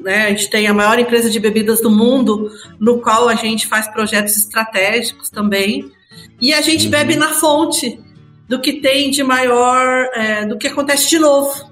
né, 0.00 0.26
a 0.26 0.28
gente 0.28 0.50
tem 0.50 0.66
a 0.66 0.74
maior 0.74 0.98
empresa 0.98 1.30
de 1.30 1.40
bebidas 1.40 1.80
do 1.80 1.90
mundo, 1.90 2.50
no 2.78 3.00
qual 3.00 3.28
a 3.28 3.34
gente 3.34 3.66
faz 3.66 3.88
projetos 3.88 4.36
estratégicos 4.36 5.30
também, 5.30 5.90
e 6.38 6.52
a 6.52 6.60
gente 6.60 6.84
uhum. 6.84 6.90
bebe 6.90 7.16
na 7.16 7.28
fonte 7.28 7.98
do 8.46 8.60
que 8.60 8.74
tem 8.74 9.10
de 9.10 9.22
maior, 9.22 10.10
é, 10.14 10.44
do 10.44 10.58
que 10.58 10.66
acontece 10.66 11.08
de 11.08 11.18
novo. 11.18 11.70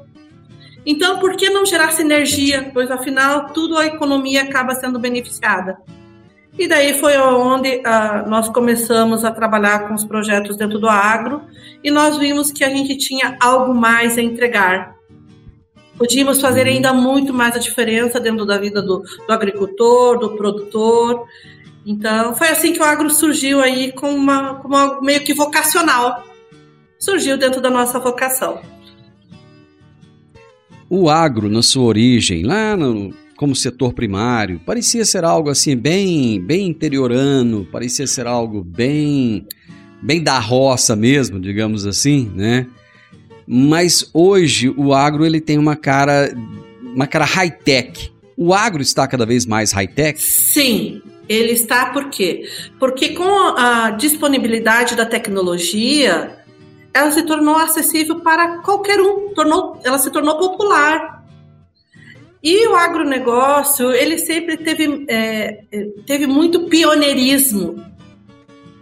Então, 0.87 1.19
por 1.19 1.37
que 1.37 1.51
não 1.51 1.67
gerar 1.67 1.91
sinergia? 1.93 2.71
Pois, 2.73 2.91
afinal, 2.91 3.53
tudo 3.53 3.77
a 3.77 3.85
economia 3.85 4.43
acaba 4.43 4.75
sendo 4.75 4.99
beneficiada. 4.99 5.77
E 6.59 6.67
daí 6.67 6.99
foi 6.99 7.17
onde 7.19 7.77
uh, 7.77 8.29
nós 8.29 8.49
começamos 8.49 9.25
a 9.25 9.31
trabalhar 9.31 9.87
com 9.87 9.95
os 9.95 10.05
projetos 10.05 10.57
dentro 10.57 10.81
do 10.81 10.89
agro 10.89 11.43
e 11.85 11.91
nós 11.91 12.19
vimos 12.19 12.51
que 12.51 12.65
a 12.65 12.69
gente 12.69 12.97
tinha 12.97 13.37
algo 13.41 13.73
mais 13.73 14.19
a 14.19 14.23
entregar. 14.23 14.97
Podíamos 15.97 16.41
fazer 16.41 16.63
uhum. 16.63 16.75
ainda 16.75 16.93
muito 16.93 17.33
mais 17.33 17.55
a 17.55 17.61
diferença 17.61 18.19
dentro 18.19 18.45
da 18.45 18.59
vida 18.59 18.83
do, 18.83 19.05
do 19.27 19.33
agricultor, 19.33 20.19
do 20.19 20.37
produtor. 20.37 21.27
Então, 21.87 22.35
foi 22.35 22.49
assim 22.49 22.73
que 22.73 22.81
o 22.81 22.85
agro 22.85 23.09
surgiu 23.09 23.61
aí 23.61 23.93
com 23.93 24.11
uma, 24.11 24.57
com 24.57 24.67
uma 24.67 25.01
meio 25.01 25.21
que 25.23 25.33
vocacional. 25.33 26.25
Surgiu 26.99 27.39
dentro 27.39 27.61
da 27.61 27.71
nossa 27.71 28.01
vocação. 28.01 28.61
O 30.91 31.09
agro, 31.09 31.49
na 31.49 31.63
sua 31.63 31.85
origem, 31.85 32.43
lá 32.43 32.77
no 32.77 33.15
como 33.39 33.55
setor 33.55 33.93
primário. 33.93 34.61
Parecia 34.67 35.05
ser 35.05 35.25
algo 35.25 35.49
assim 35.49 35.77
bem, 35.77 36.41
bem 36.41 36.67
interiorano, 36.67 37.65
parecia 37.71 38.05
ser 38.05 38.27
algo 38.27 38.65
bem, 38.65 39.47
bem 40.03 40.21
da 40.21 40.41
roça 40.41 40.97
mesmo, 40.97 41.39
digamos 41.39 41.87
assim, 41.87 42.31
né? 42.35 42.67
Mas 43.47 44.11
hoje 44.13 44.69
o 44.77 44.93
agro 44.93 45.25
ele 45.25 45.41
tem 45.41 45.57
uma 45.57 45.77
cara, 45.77 46.35
uma 46.83 47.07
cara 47.07 47.25
high 47.25 47.51
tech. 47.51 48.13
O 48.37 48.53
agro 48.53 48.83
está 48.83 49.07
cada 49.07 49.25
vez 49.25 49.47
mais 49.47 49.71
high 49.71 49.87
tech? 49.87 50.21
Sim, 50.21 51.01
ele 51.29 51.53
está 51.53 51.87
por 51.93 52.11
quê? 52.11 52.43
Porque 52.81 53.11
com 53.11 53.57
a 53.57 53.91
disponibilidade 53.93 54.97
da 54.97 55.07
tecnologia, 55.07 56.37
ela 56.93 57.13
se 57.13 57.23
tornou 57.23 57.55
acessível 57.57 58.19
para 58.19 58.59
qualquer 58.59 59.01
um, 59.01 59.33
tornou, 59.33 59.81
ela 59.85 59.99
se 59.99 60.11
tornou 60.11 60.37
popular. 60.39 61.18
E 62.43 62.67
o 62.69 62.77
agronegócio, 62.77 63.91
ele 63.93 64.19
sempre 64.19 64.57
teve, 64.57 65.05
é, 65.09 65.65
teve 66.07 66.27
muito 66.27 66.69
pioneirismo. 66.69 67.85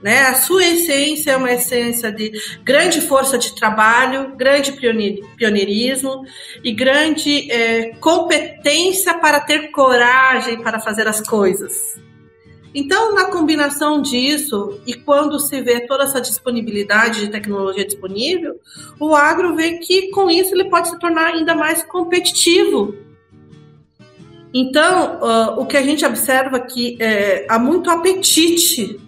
Né? 0.03 0.21
A 0.21 0.35
sua 0.35 0.65
essência 0.65 1.33
é 1.33 1.37
uma 1.37 1.51
essência 1.51 2.13
de 2.13 2.31
grande 2.63 3.01
força 3.01 3.39
de 3.39 3.55
trabalho, 3.55 4.37
grande 4.37 4.73
pioneirismo 5.37 6.25
e 6.63 6.73
grande 6.73 7.51
é, 7.51 7.95
competência 7.95 9.15
para 9.15 9.41
ter 9.41 9.71
coragem 9.71 10.63
para 10.63 10.79
fazer 10.79 11.09
as 11.09 11.21
coisas. 11.21 11.99
Então, 12.75 13.15
na 13.15 13.31
combinação 13.31 14.03
disso, 14.03 14.79
e 14.87 14.93
quando 14.93 15.41
se 15.41 15.63
vê 15.63 15.81
toda 15.87 16.05
essa 16.05 16.21
disponibilidade 16.21 17.21
de 17.21 17.31
tecnologia 17.31 17.87
disponível, 17.87 18.61
o 19.01 19.15
agro 19.15 19.57
vê 19.57 19.79
que 19.79 20.11
com 20.11 20.31
isso 20.31 20.55
ele 20.55 20.69
pode 20.69 20.91
se 20.91 20.99
tornar 20.99 21.29
ainda 21.29 21.55
mais 21.55 21.83
competitivo 21.83 23.06
então, 24.59 25.19
uh, 25.21 25.61
o 25.61 25.67
que 25.67 25.77
a 25.77 25.83
gente 25.83 26.05
observa 26.07 26.57
aqui 26.57 26.97
é 26.99 27.47
há 27.47 27.59
muito 27.59 27.91
apetite 27.91 28.99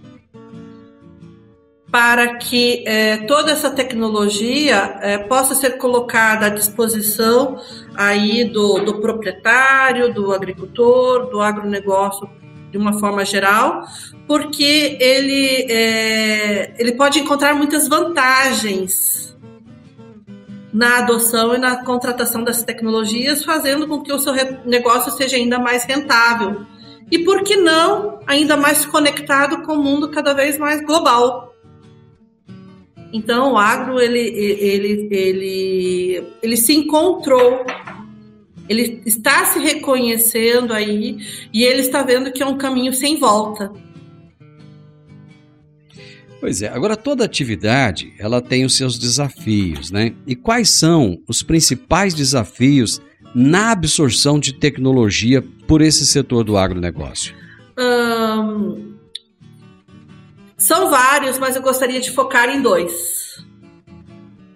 para 1.90 2.36
que 2.36 2.84
é, 2.86 3.16
toda 3.18 3.50
essa 3.50 3.70
tecnologia 3.70 4.98
é, 5.00 5.16
possa 5.16 5.54
ser 5.54 5.78
colocada 5.78 6.44
à 6.44 6.48
disposição 6.50 7.58
aí 7.96 8.44
do, 8.44 8.80
do, 8.80 9.00
proprietário, 9.00 10.12
do 10.12 10.32
agricultor, 10.32 11.30
do 11.30 11.40
agronegócio 11.40 12.28
de 12.70 12.76
uma 12.76 13.00
forma 13.00 13.24
geral, 13.24 13.84
porque 14.26 14.98
ele, 15.00 15.66
é, 15.72 16.74
ele 16.78 16.92
pode 16.92 17.20
encontrar 17.20 17.54
muitas 17.54 17.88
vantagens 17.88 19.34
na 20.72 20.98
adoção 20.98 21.54
e 21.54 21.58
na 21.58 21.84
contratação 21.84 22.44
dessas 22.44 22.62
tecnologias, 22.62 23.44
fazendo 23.44 23.86
com 23.88 24.02
que 24.02 24.12
o 24.12 24.18
seu 24.18 24.34
negócio 24.64 25.12
seja 25.12 25.36
ainda 25.36 25.58
mais 25.58 25.84
rentável. 25.84 26.66
E 27.10 27.18
por 27.20 27.42
que 27.42 27.56
não 27.56 28.20
ainda 28.26 28.56
mais 28.56 28.84
conectado 28.84 29.62
com 29.62 29.74
o 29.74 29.82
mundo 29.82 30.10
cada 30.10 30.34
vez 30.34 30.58
mais 30.58 30.84
global? 30.84 31.54
Então, 33.12 33.54
o 33.54 33.58
agro 33.58 33.98
ele, 33.98 34.20
ele, 34.20 35.08
ele, 35.10 36.24
ele 36.42 36.56
se 36.58 36.74
encontrou, 36.74 37.64
ele 38.68 39.02
está 39.06 39.46
se 39.46 39.58
reconhecendo 39.58 40.74
aí 40.74 41.16
e 41.52 41.64
ele 41.64 41.80
está 41.80 42.02
vendo 42.02 42.30
que 42.30 42.42
é 42.42 42.46
um 42.46 42.58
caminho 42.58 42.92
sem 42.92 43.18
volta. 43.18 43.72
Pois 46.40 46.62
é, 46.62 46.68
agora 46.68 46.96
toda 46.96 47.24
atividade 47.24 48.12
ela 48.18 48.40
tem 48.40 48.64
os 48.64 48.76
seus 48.76 48.98
desafios, 48.98 49.90
né? 49.90 50.14
E 50.26 50.36
quais 50.36 50.70
são 50.70 51.18
os 51.26 51.42
principais 51.42 52.14
desafios 52.14 53.00
na 53.34 53.72
absorção 53.72 54.38
de 54.38 54.52
tecnologia 54.52 55.42
por 55.66 55.82
esse 55.82 56.06
setor 56.06 56.44
do 56.44 56.56
agronegócio? 56.56 57.34
Hum, 57.76 58.94
são 60.56 60.90
vários, 60.90 61.38
mas 61.38 61.56
eu 61.56 61.62
gostaria 61.62 62.00
de 62.00 62.10
focar 62.10 62.48
em 62.48 62.62
dois. 62.62 63.44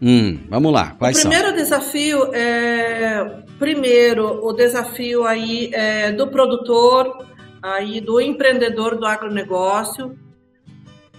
Hum, 0.01 0.39
vamos 0.49 0.73
lá, 0.73 0.97
quais 0.99 1.19
são? 1.19 1.31
O 1.31 1.33
primeiro 1.33 1.57
são? 1.57 1.65
desafio 1.65 2.35
é, 2.35 3.43
primeiro, 3.59 4.45
o 4.45 4.53
desafio 4.53 5.25
aí 5.25 5.71
é 5.73 6.11
do 6.13 6.27
produtor, 6.29 7.25
aí 7.63 8.01
do 8.01 8.21
empreendedor 8.21 8.97
do 8.97 9.07
agronegócio, 9.07 10.17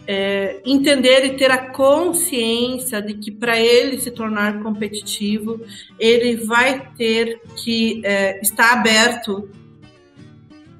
é, 0.07 0.61
entender 0.65 1.25
e 1.25 1.37
ter 1.37 1.49
a 1.49 1.69
consciência 1.71 3.01
de 3.01 3.13
que 3.13 3.31
para 3.31 3.59
ele 3.59 3.99
se 3.99 4.11
tornar 4.11 4.61
competitivo, 4.61 5.61
ele 5.97 6.35
vai 6.37 6.89
ter 6.97 7.41
que 7.55 8.01
é, 8.03 8.39
estar 8.41 8.73
aberto, 8.73 9.49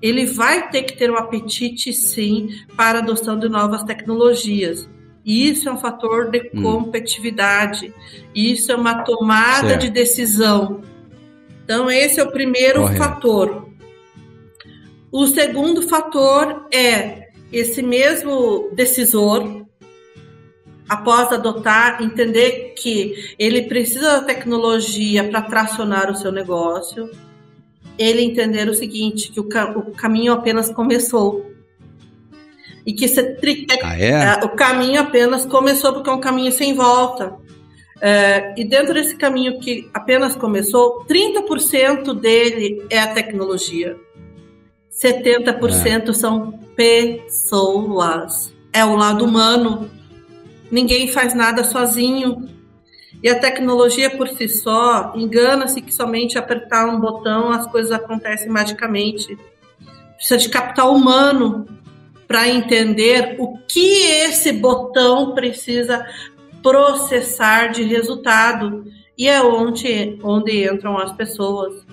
ele 0.02 0.26
vai 0.26 0.70
ter 0.70 0.84
que 0.84 0.98
ter 0.98 1.10
um 1.10 1.16
apetite, 1.16 1.94
sim, 1.94 2.50
para 2.76 3.00
a 3.00 3.02
adoção 3.02 3.40
de 3.40 3.48
novas 3.48 3.84
tecnologias. 3.84 4.90
Isso 5.26 5.70
é 5.70 5.72
um 5.72 5.78
fator 5.78 6.30
de 6.30 6.52
hum. 6.54 6.62
competitividade, 6.62 7.94
isso 8.36 8.72
é 8.72 8.76
uma 8.76 9.04
tomada 9.04 9.70
certo. 9.70 9.82
de 9.82 9.90
decisão. 9.90 10.82
Então, 11.64 11.90
esse 11.90 12.20
é 12.20 12.24
o 12.24 12.32
primeiro 12.32 12.82
Correto. 12.82 13.02
fator. 13.02 13.70
O 15.10 15.28
segundo 15.28 15.82
fator 15.84 16.68
é 16.74 17.23
esse 17.54 17.84
mesmo 17.84 18.72
decisor, 18.74 19.66
após 20.90 21.32
adotar, 21.32 22.02
entender 22.02 22.74
que 22.76 23.36
ele 23.38 23.64
precisa 23.64 24.20
da 24.20 24.22
tecnologia 24.24 25.24
para 25.24 25.44
tracionar 25.44 26.12
o 26.12 26.16
seu 26.16 26.32
negócio, 26.32 27.10
ele 27.98 28.24
entender 28.24 28.68
o 28.68 28.74
seguinte, 28.74 29.32
que 29.32 29.40
o, 29.40 29.44
o 29.44 29.92
caminho 29.92 30.34
apenas 30.34 30.72
começou. 30.72 31.54
E 32.86 32.92
que 32.92 33.06
ah, 33.84 33.98
é? 33.98 34.10
é? 34.10 34.46
o 34.46 34.50
caminho 34.50 35.00
apenas 35.00 35.46
começou 35.46 35.94
porque 35.94 36.10
é 36.10 36.14
um 36.14 36.20
caminho 36.20 36.52
sem 36.52 36.74
volta. 36.74 37.36
É, 38.02 38.54
e 38.58 38.66
dentro 38.66 38.94
desse 38.94 39.16
caminho 39.16 39.60
que 39.60 39.90
apenas 39.94 40.36
começou, 40.36 41.06
30% 41.06 42.14
dele 42.20 42.86
é 42.90 43.00
a 43.00 43.14
tecnologia. 43.14 43.96
70% 45.04 46.10
é. 46.10 46.14
são 46.14 46.54
pessoas. 46.76 48.54
É 48.72 48.86
o 48.86 48.96
lado 48.96 49.26
humano. 49.26 49.92
Ninguém 50.72 51.10
faz 51.10 51.34
nada 51.34 51.64
sozinho. 51.64 52.48
E 53.22 53.30
a 53.30 53.40
tecnologia 53.40 54.10
por 54.18 54.28
si 54.28 54.48
só 54.48 55.14
engana-se 55.16 55.82
que 55.82 55.94
somente 55.94 56.38
apertar 56.38 56.88
um 56.88 57.00
botão 57.00 57.50
as 57.52 57.68
coisas 57.68 57.92
acontecem 57.92 58.50
magicamente. 58.50 59.38
Precisa 60.16 60.38
de 60.38 60.50
capital 60.50 60.94
humano 60.94 61.68
para 62.28 62.48
entender 62.48 63.36
o 63.38 63.58
que 63.68 64.02
esse 64.26 64.52
botão 64.54 65.34
precisa 65.34 66.06
processar 66.62 67.68
de 67.68 67.84
resultado. 67.84 68.86
E 69.18 69.28
é 69.28 69.42
onde, 69.44 70.18
onde 70.24 70.68
entram 70.68 70.98
as 70.98 71.12
pessoas. 71.12 71.86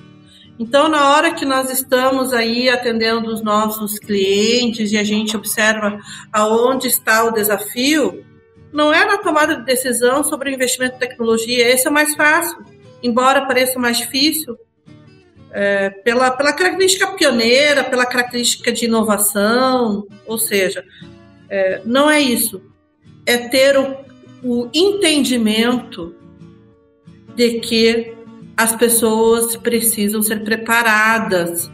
Então, 0.60 0.90
na 0.90 1.14
hora 1.14 1.32
que 1.32 1.46
nós 1.46 1.70
estamos 1.70 2.34
aí 2.34 2.68
atendendo 2.68 3.32
os 3.32 3.42
nossos 3.42 3.98
clientes 3.98 4.92
e 4.92 4.98
a 4.98 5.02
gente 5.02 5.34
observa 5.34 5.98
aonde 6.30 6.86
está 6.86 7.24
o 7.24 7.30
desafio, 7.30 8.22
não 8.70 8.92
é 8.92 9.06
na 9.06 9.16
tomada 9.16 9.56
de 9.56 9.64
decisão 9.64 10.22
sobre 10.22 10.50
o 10.50 10.52
investimento 10.52 10.96
em 10.96 10.98
tecnologia, 10.98 11.66
esse 11.66 11.86
é 11.86 11.90
o 11.90 11.94
mais 11.94 12.14
fácil, 12.14 12.62
embora 13.02 13.46
pareça 13.46 13.78
mais 13.78 13.96
difícil, 13.96 14.54
é, 15.50 15.88
pela, 15.88 16.30
pela 16.30 16.52
característica 16.52 17.06
pioneira, 17.06 17.82
pela 17.82 18.04
característica 18.04 18.70
de 18.70 18.84
inovação, 18.84 20.06
ou 20.26 20.36
seja, 20.38 20.84
é, 21.48 21.80
não 21.86 22.10
é 22.10 22.20
isso. 22.20 22.60
É 23.24 23.38
ter 23.48 23.78
o, 23.78 23.96
o 24.44 24.68
entendimento 24.74 26.14
de 27.34 27.60
que 27.60 28.19
as 28.60 28.76
pessoas 28.76 29.56
precisam 29.56 30.20
ser 30.20 30.44
preparadas 30.44 31.70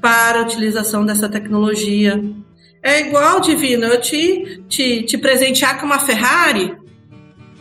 para 0.00 0.38
a 0.38 0.42
utilização 0.42 1.04
dessa 1.04 1.28
tecnologia. 1.28 2.18
É 2.82 3.00
igual, 3.00 3.40
Divino, 3.40 3.84
eu 3.84 4.00
te, 4.00 4.62
te, 4.66 5.02
te 5.02 5.18
presentear 5.18 5.78
com 5.78 5.84
uma 5.84 5.98
Ferrari. 5.98 6.74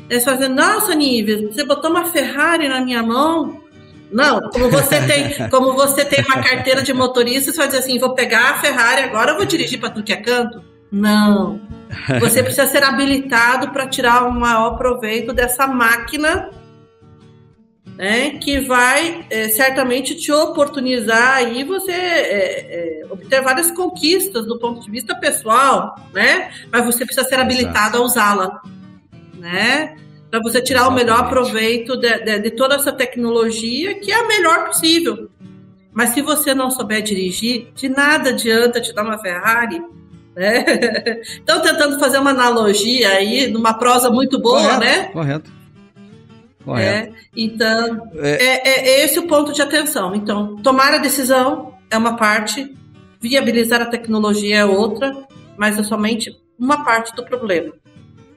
Eles 0.10 0.24
fazendo, 0.24 0.56
nossa, 0.56 0.96
Nível, 0.96 1.52
você 1.52 1.66
botou 1.66 1.92
uma 1.92 2.06
Ferrari 2.06 2.70
na 2.70 2.80
minha 2.80 3.04
mão. 3.04 3.62
Não, 4.10 4.50
como 4.50 4.70
você 4.70 5.02
tem, 5.02 5.50
como 5.52 5.74
você 5.74 6.06
tem 6.06 6.24
uma 6.24 6.42
carteira 6.42 6.82
de 6.82 6.94
motorista, 6.94 7.52
você 7.52 7.58
vai 7.58 7.68
dizer 7.68 7.80
assim, 7.80 8.00
vou 8.00 8.16
pegar 8.16 8.52
a 8.52 8.62
Ferrari 8.62 9.02
agora, 9.02 9.32
eu 9.32 9.36
vou 9.36 9.46
dirigir 9.46 9.78
para 9.78 9.90
tudo 9.90 10.06
que 10.06 10.14
é 10.14 10.22
canto. 10.22 10.64
Não. 10.90 11.60
Você 12.22 12.42
precisa 12.42 12.66
ser 12.66 12.82
habilitado 12.82 13.72
para 13.72 13.88
tirar 13.88 14.26
o 14.26 14.32
maior 14.32 14.78
proveito 14.78 15.34
dessa 15.34 15.68
máquina 15.68 16.50
né, 18.00 18.30
que 18.40 18.62
vai 18.62 19.26
é, 19.30 19.50
certamente 19.50 20.16
te 20.16 20.32
oportunizar 20.32 21.34
aí 21.34 21.66
você 21.66 21.92
é, 21.92 23.02
é, 23.02 23.06
obter 23.10 23.42
várias 23.42 23.70
conquistas 23.72 24.48
do 24.48 24.58
ponto 24.58 24.80
de 24.80 24.90
vista 24.90 25.14
pessoal, 25.14 25.96
né? 26.14 26.50
Mas 26.72 26.86
você 26.86 27.06
precisa 27.06 27.28
ser 27.28 27.36
habilitado 27.36 27.98
Exato. 27.98 27.98
a 27.98 28.06
usá-la, 28.06 28.62
né? 29.38 29.98
Para 30.32 30.40
você 30.42 30.62
tirar 30.62 30.84
Exatamente. 30.84 31.04
o 31.04 31.06
melhor 31.06 31.30
proveito 31.30 31.98
de, 31.98 32.20
de, 32.20 32.40
de 32.40 32.52
toda 32.52 32.76
essa 32.76 32.94
tecnologia, 32.94 34.00
que 34.00 34.14
é 34.14 34.16
a 34.16 34.28
melhor 34.28 34.68
possível. 34.68 35.30
Mas 35.92 36.12
se 36.12 36.22
você 36.22 36.54
não 36.54 36.72
souber 36.72 37.02
dirigir, 37.02 37.68
de 37.76 37.90
nada 37.90 38.30
adianta 38.30 38.80
te 38.80 38.94
dar 38.94 39.04
uma 39.04 39.18
Ferrari, 39.18 39.84
né? 40.34 40.64
Então, 41.44 41.62
tentando 41.62 42.00
fazer 42.00 42.18
uma 42.18 42.30
analogia 42.30 43.10
aí, 43.10 43.48
numa 43.48 43.74
prosa 43.74 44.10
muito 44.10 44.40
boa, 44.40 44.62
correto, 44.62 44.80
né? 44.80 45.04
Correto. 45.12 45.59
É, 46.78 47.12
então, 47.36 48.10
é. 48.16 48.30
É, 48.30 48.70
é, 48.70 49.06
esse 49.06 49.20
o 49.20 49.28
ponto 49.28 49.54
de 49.54 49.62
atenção. 49.62 50.14
Então, 50.16 50.58
tomar 50.58 50.94
a 50.94 50.98
decisão 50.98 51.74
é 51.90 51.98
uma 51.98 52.16
parte, 52.16 52.76
viabilizar 53.22 53.82
a 53.82 53.86
tecnologia 53.86 54.58
é 54.58 54.66
outra, 54.66 55.16
mas 55.58 55.78
é 55.78 55.84
somente 55.84 56.32
uma 56.58 56.84
parte 56.84 57.16
do 57.16 57.24
problema. 57.24 57.74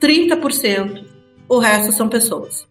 30%, 0.00 1.04
o 1.48 1.58
resto 1.58 1.92
são 1.92 2.08
pessoas. 2.08 2.66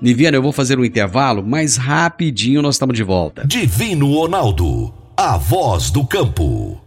Niviana, 0.00 0.36
eu 0.36 0.42
vou 0.42 0.52
fazer 0.52 0.78
um 0.78 0.84
intervalo, 0.84 1.44
mas 1.46 1.76
rapidinho 1.76 2.62
nós 2.62 2.76
estamos 2.76 2.96
de 2.96 3.02
volta. 3.02 3.46
Divino 3.46 4.14
Ronaldo, 4.14 4.94
a 5.16 5.36
voz 5.36 5.90
do 5.90 6.06
campo. 6.06 6.80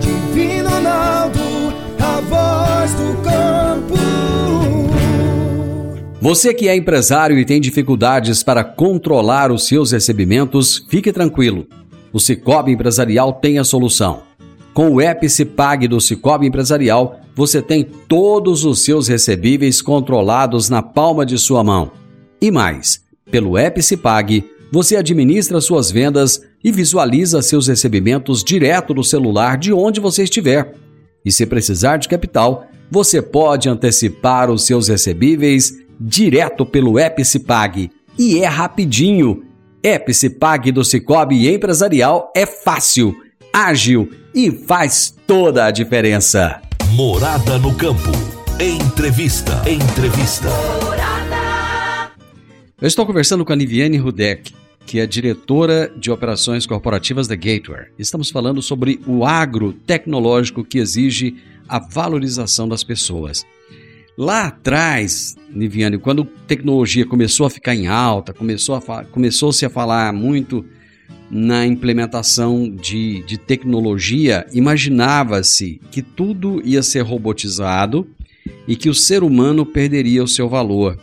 Divino 0.00 0.70
Ronaldo, 0.70 1.40
a 1.98 2.20
voz 2.20 2.94
do 2.94 3.22
campo. 3.22 4.11
Você 6.22 6.54
que 6.54 6.68
é 6.68 6.76
empresário 6.76 7.36
e 7.36 7.44
tem 7.44 7.60
dificuldades 7.60 8.44
para 8.44 8.62
controlar 8.62 9.50
os 9.50 9.66
seus 9.66 9.90
recebimentos, 9.90 10.86
fique 10.88 11.12
tranquilo. 11.12 11.66
O 12.12 12.20
Cicobi 12.20 12.70
Empresarial 12.70 13.32
tem 13.32 13.58
a 13.58 13.64
solução. 13.64 14.22
Com 14.72 14.90
o 14.90 15.00
Epicipag 15.00 15.88
do 15.88 16.00
Cicobi 16.00 16.46
Empresarial, 16.46 17.18
você 17.34 17.60
tem 17.60 17.82
todos 17.82 18.64
os 18.64 18.84
seus 18.84 19.08
recebíveis 19.08 19.82
controlados 19.82 20.68
na 20.70 20.80
palma 20.80 21.26
de 21.26 21.36
sua 21.36 21.64
mão. 21.64 21.90
E 22.40 22.52
mais, 22.52 23.02
pelo 23.28 23.58
Epicipag, 23.58 24.44
você 24.70 24.94
administra 24.94 25.60
suas 25.60 25.90
vendas 25.90 26.40
e 26.62 26.70
visualiza 26.70 27.42
seus 27.42 27.66
recebimentos 27.66 28.44
direto 28.44 28.94
no 28.94 29.02
celular 29.02 29.58
de 29.58 29.72
onde 29.72 29.98
você 29.98 30.22
estiver. 30.22 30.72
E 31.24 31.32
se 31.32 31.44
precisar 31.46 31.96
de 31.96 32.06
capital, 32.06 32.68
você 32.92 33.22
pode 33.22 33.70
antecipar 33.70 34.50
os 34.50 34.66
seus 34.66 34.86
recebíveis 34.86 35.81
direto 36.00 36.64
pelo 36.64 36.98
Epicipag. 36.98 37.90
E 38.18 38.40
é 38.40 38.46
rapidinho. 38.46 39.44
Epicipag 39.82 40.70
do 40.70 40.84
Cicobi 40.84 41.52
Empresarial 41.52 42.32
é 42.36 42.46
fácil, 42.46 43.14
ágil 43.52 44.10
e 44.34 44.50
faz 44.50 45.14
toda 45.26 45.64
a 45.64 45.70
diferença. 45.70 46.60
Morada 46.94 47.58
no 47.58 47.74
campo. 47.74 48.10
Entrevista. 48.60 49.62
Entrevista. 49.68 50.48
Eu 52.80 52.88
estou 52.88 53.06
conversando 53.06 53.44
com 53.44 53.52
a 53.52 53.56
Niviane 53.56 53.96
Rudek, 53.96 54.52
que 54.84 54.98
é 54.98 55.06
diretora 55.06 55.92
de 55.96 56.10
operações 56.10 56.66
corporativas 56.66 57.26
da 57.26 57.34
Gateway. 57.34 57.86
Estamos 57.98 58.30
falando 58.30 58.60
sobre 58.60 59.00
o 59.06 59.24
agro 59.24 59.72
tecnológico 59.72 60.64
que 60.64 60.78
exige 60.78 61.36
a 61.68 61.78
valorização 61.78 62.68
das 62.68 62.84
pessoas. 62.84 63.44
Lá 64.16 64.48
atrás, 64.48 65.36
Niviane, 65.50 65.96
quando 65.96 66.22
a 66.22 66.46
tecnologia 66.46 67.06
começou 67.06 67.46
a 67.46 67.50
ficar 67.50 67.74
em 67.74 67.86
alta, 67.86 68.34
começou 68.34 68.74
a 68.74 69.04
começou-se 69.04 69.64
a 69.64 69.70
falar 69.70 70.12
muito 70.12 70.64
na 71.30 71.66
implementação 71.66 72.68
de, 72.68 73.22
de 73.22 73.38
tecnologia, 73.38 74.46
imaginava-se 74.52 75.80
que 75.90 76.02
tudo 76.02 76.60
ia 76.62 76.82
ser 76.82 77.00
robotizado 77.00 78.06
e 78.68 78.76
que 78.76 78.90
o 78.90 78.94
ser 78.94 79.22
humano 79.22 79.64
perderia 79.64 80.22
o 80.22 80.28
seu 80.28 80.46
valor. 80.46 80.98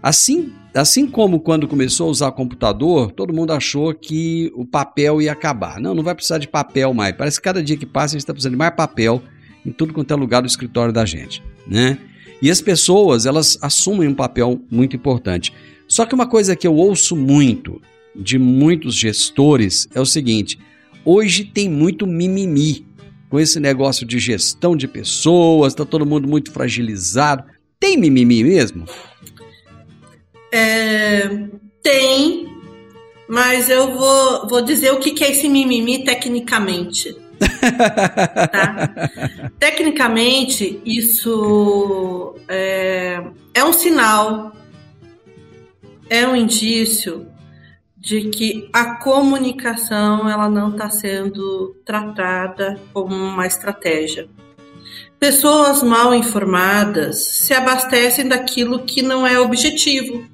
Assim, 0.00 0.52
assim 0.72 1.04
como 1.04 1.40
quando 1.40 1.66
começou 1.66 2.06
a 2.06 2.10
usar 2.10 2.30
computador, 2.30 3.10
todo 3.10 3.34
mundo 3.34 3.52
achou 3.52 3.92
que 3.92 4.52
o 4.54 4.64
papel 4.64 5.20
ia 5.20 5.32
acabar. 5.32 5.80
Não, 5.80 5.96
não 5.96 6.02
vai 6.04 6.14
precisar 6.14 6.38
de 6.38 6.46
papel 6.46 6.94
mais. 6.94 7.16
Parece 7.16 7.38
que 7.38 7.44
cada 7.44 7.60
dia 7.60 7.76
que 7.76 7.86
passa 7.86 8.14
a 8.14 8.16
gente 8.16 8.20
está 8.20 8.32
precisando 8.32 8.52
de 8.52 8.58
mais 8.58 8.74
papel 8.76 9.20
em 9.66 9.72
tudo 9.72 9.92
quanto 9.92 10.12
é 10.12 10.16
lugar 10.16 10.42
do 10.42 10.46
escritório 10.46 10.92
da 10.92 11.04
gente, 11.04 11.42
né? 11.66 11.98
E 12.42 12.50
as 12.50 12.60
pessoas, 12.60 13.24
elas 13.24 13.56
assumem 13.62 14.08
um 14.08 14.14
papel 14.14 14.60
muito 14.68 14.96
importante. 14.96 15.52
Só 15.86 16.04
que 16.04 16.14
uma 16.14 16.26
coisa 16.26 16.56
que 16.56 16.66
eu 16.66 16.74
ouço 16.74 17.14
muito 17.14 17.80
de 18.16 18.36
muitos 18.36 18.96
gestores 18.96 19.88
é 19.94 20.00
o 20.00 20.04
seguinte: 20.04 20.58
hoje 21.04 21.44
tem 21.44 21.70
muito 21.70 22.04
mimimi 22.04 22.84
com 23.30 23.38
esse 23.38 23.60
negócio 23.60 24.04
de 24.04 24.18
gestão 24.18 24.76
de 24.76 24.88
pessoas, 24.88 25.72
está 25.72 25.84
todo 25.84 26.04
mundo 26.04 26.26
muito 26.26 26.50
fragilizado. 26.50 27.44
Tem 27.78 27.96
mimimi 27.96 28.42
mesmo? 28.42 28.86
É, 30.52 31.28
tem, 31.80 32.48
mas 33.28 33.70
eu 33.70 33.96
vou, 33.96 34.48
vou 34.48 34.62
dizer 34.62 34.92
o 34.92 34.98
que 34.98 35.22
é 35.22 35.30
esse 35.30 35.48
mimimi 35.48 36.04
tecnicamente. 36.04 37.16
Tá? 38.50 38.90
Tecnicamente, 39.58 40.80
isso 40.84 42.34
é, 42.48 43.22
é 43.54 43.64
um 43.64 43.72
sinal, 43.72 44.52
é 46.10 46.26
um 46.26 46.34
indício 46.34 47.26
de 47.96 48.30
que 48.30 48.68
a 48.72 48.96
comunicação 48.96 50.28
ela 50.28 50.50
não 50.50 50.70
está 50.70 50.90
sendo 50.90 51.76
tratada 51.84 52.80
como 52.92 53.14
uma 53.14 53.46
estratégia. 53.46 54.28
Pessoas 55.20 55.84
mal 55.84 56.12
informadas 56.12 57.24
se 57.28 57.54
abastecem 57.54 58.26
daquilo 58.26 58.84
que 58.84 59.02
não 59.02 59.24
é 59.24 59.38
objetivo. 59.38 60.28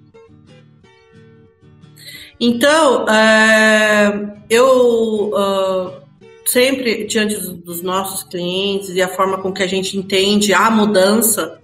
Então, 2.40 3.06
é, 3.06 4.34
eu 4.48 5.30
uh, 5.34 6.07
sempre, 6.50 7.04
diante 7.04 7.36
dos 7.36 7.82
nossos 7.82 8.22
clientes 8.22 8.90
e 8.90 9.02
a 9.02 9.08
forma 9.08 9.38
com 9.38 9.52
que 9.52 9.62
a 9.62 9.66
gente 9.66 9.98
entende 9.98 10.52
a 10.54 10.70
mudança, 10.70 11.60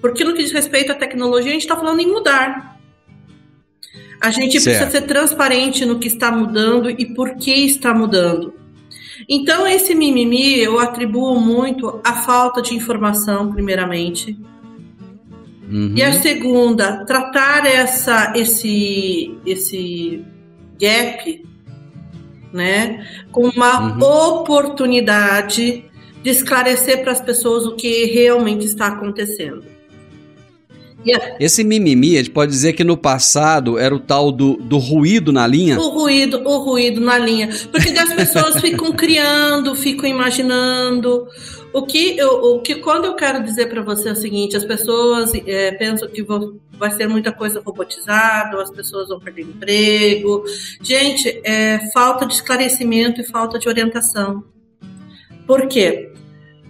porque 0.00 0.22
no 0.22 0.32
que 0.32 0.42
diz 0.42 0.52
respeito 0.52 0.92
à 0.92 0.94
tecnologia, 0.94 1.50
a 1.50 1.52
gente 1.54 1.62
está 1.62 1.76
falando 1.76 2.00
em 2.00 2.06
mudar. 2.06 2.78
A 4.20 4.30
gente 4.30 4.60
certo. 4.60 4.64
precisa 4.64 4.90
ser 4.90 5.06
transparente 5.06 5.84
no 5.84 5.98
que 5.98 6.08
está 6.08 6.30
mudando 6.30 6.88
e 6.90 7.14
por 7.14 7.34
que 7.34 7.52
está 7.52 7.92
mudando. 7.92 8.54
Então, 9.28 9.66
esse 9.66 9.94
mimimi 9.94 10.58
eu 10.58 10.78
atribuo 10.78 11.40
muito 11.40 12.00
à 12.04 12.14
falta 12.14 12.62
de 12.62 12.74
informação, 12.74 13.52
primeiramente. 13.52 14.38
Uhum. 15.70 15.94
E 15.96 16.02
a 16.02 16.12
segunda, 16.12 17.04
tratar 17.04 17.66
essa, 17.66 18.32
esse, 18.36 19.36
esse 19.44 20.24
gap 20.80 21.47
né, 22.52 23.06
com 23.30 23.48
uma 23.48 23.96
uhum. 23.96 24.38
oportunidade 24.38 25.84
de 26.22 26.30
esclarecer 26.30 27.02
para 27.02 27.12
as 27.12 27.20
pessoas 27.20 27.66
o 27.66 27.76
que 27.76 28.06
realmente 28.06 28.66
está 28.66 28.88
acontecendo. 28.88 29.77
Esse 31.38 31.62
mimimi, 31.62 32.14
a 32.14 32.18
gente 32.18 32.30
pode 32.30 32.50
dizer 32.50 32.72
que 32.72 32.82
no 32.82 32.96
passado 32.96 33.78
era 33.78 33.94
o 33.94 34.00
tal 34.00 34.32
do, 34.32 34.56
do 34.56 34.78
ruído 34.78 35.32
na 35.32 35.46
linha? 35.46 35.78
O 35.78 35.88
ruído, 35.90 36.42
o 36.44 36.58
ruído 36.58 37.00
na 37.00 37.16
linha. 37.16 37.48
Porque 37.70 37.90
as 37.90 38.12
pessoas 38.12 38.58
ficam 38.60 38.92
criando, 38.92 39.74
ficam 39.76 40.08
imaginando. 40.08 41.28
O 41.72 41.82
que, 41.82 42.16
eu, 42.18 42.30
o 42.30 42.60
que 42.60 42.76
quando 42.76 43.04
eu 43.04 43.14
quero 43.14 43.44
dizer 43.44 43.68
para 43.68 43.82
você 43.82 44.08
é 44.08 44.12
o 44.12 44.16
seguinte, 44.16 44.56
as 44.56 44.64
pessoas 44.64 45.32
é, 45.46 45.70
pensam 45.72 46.08
que 46.08 46.26
vai 46.72 46.90
ser 46.90 47.06
muita 47.06 47.30
coisa 47.30 47.62
robotizada, 47.64 48.60
as 48.60 48.70
pessoas 48.70 49.08
vão 49.08 49.20
perder 49.20 49.42
emprego. 49.42 50.44
Gente, 50.82 51.40
é 51.44 51.78
falta 51.92 52.26
de 52.26 52.34
esclarecimento 52.34 53.20
e 53.20 53.24
falta 53.24 53.58
de 53.58 53.68
orientação. 53.68 54.42
Por 55.46 55.68
quê? 55.68 56.10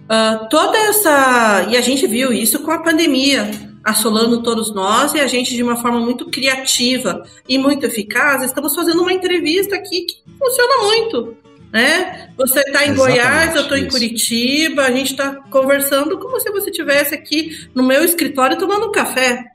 Uh, 0.05 0.47
toda 0.49 0.77
essa. 0.77 1.67
E 1.69 1.77
a 1.77 1.81
gente 1.81 2.05
viu 2.05 2.31
isso 2.31 2.59
com 2.59 2.71
a 2.71 2.79
pandemia 2.79 3.68
assolando 3.83 4.43
todos 4.43 4.73
nós 4.73 5.13
e 5.13 5.19
a 5.19 5.27
gente, 5.27 5.55
de 5.55 5.63
uma 5.63 5.77
forma 5.77 5.99
muito 5.99 6.29
criativa 6.29 7.23
e 7.47 7.57
muito 7.57 7.85
eficaz, 7.85 8.43
estamos 8.43 8.75
fazendo 8.75 9.01
uma 9.01 9.13
entrevista 9.13 9.75
aqui 9.75 10.01
que 10.01 10.15
funciona 10.37 10.83
muito. 10.83 11.37
Né? 11.71 12.31
Você 12.35 12.59
está 12.61 12.85
em 12.85 12.91
Exatamente, 12.91 12.97
Goiás, 12.97 13.55
eu 13.55 13.61
estou 13.61 13.77
em 13.77 13.87
Curitiba, 13.87 14.83
a 14.83 14.91
gente 14.91 15.11
está 15.11 15.35
conversando 15.35 16.17
como 16.17 16.39
se 16.39 16.49
você 16.51 16.71
estivesse 16.71 17.13
aqui 17.13 17.67
no 17.75 17.83
meu 17.83 18.03
escritório 18.03 18.57
tomando 18.57 18.87
um 18.87 18.91
café. 18.91 19.51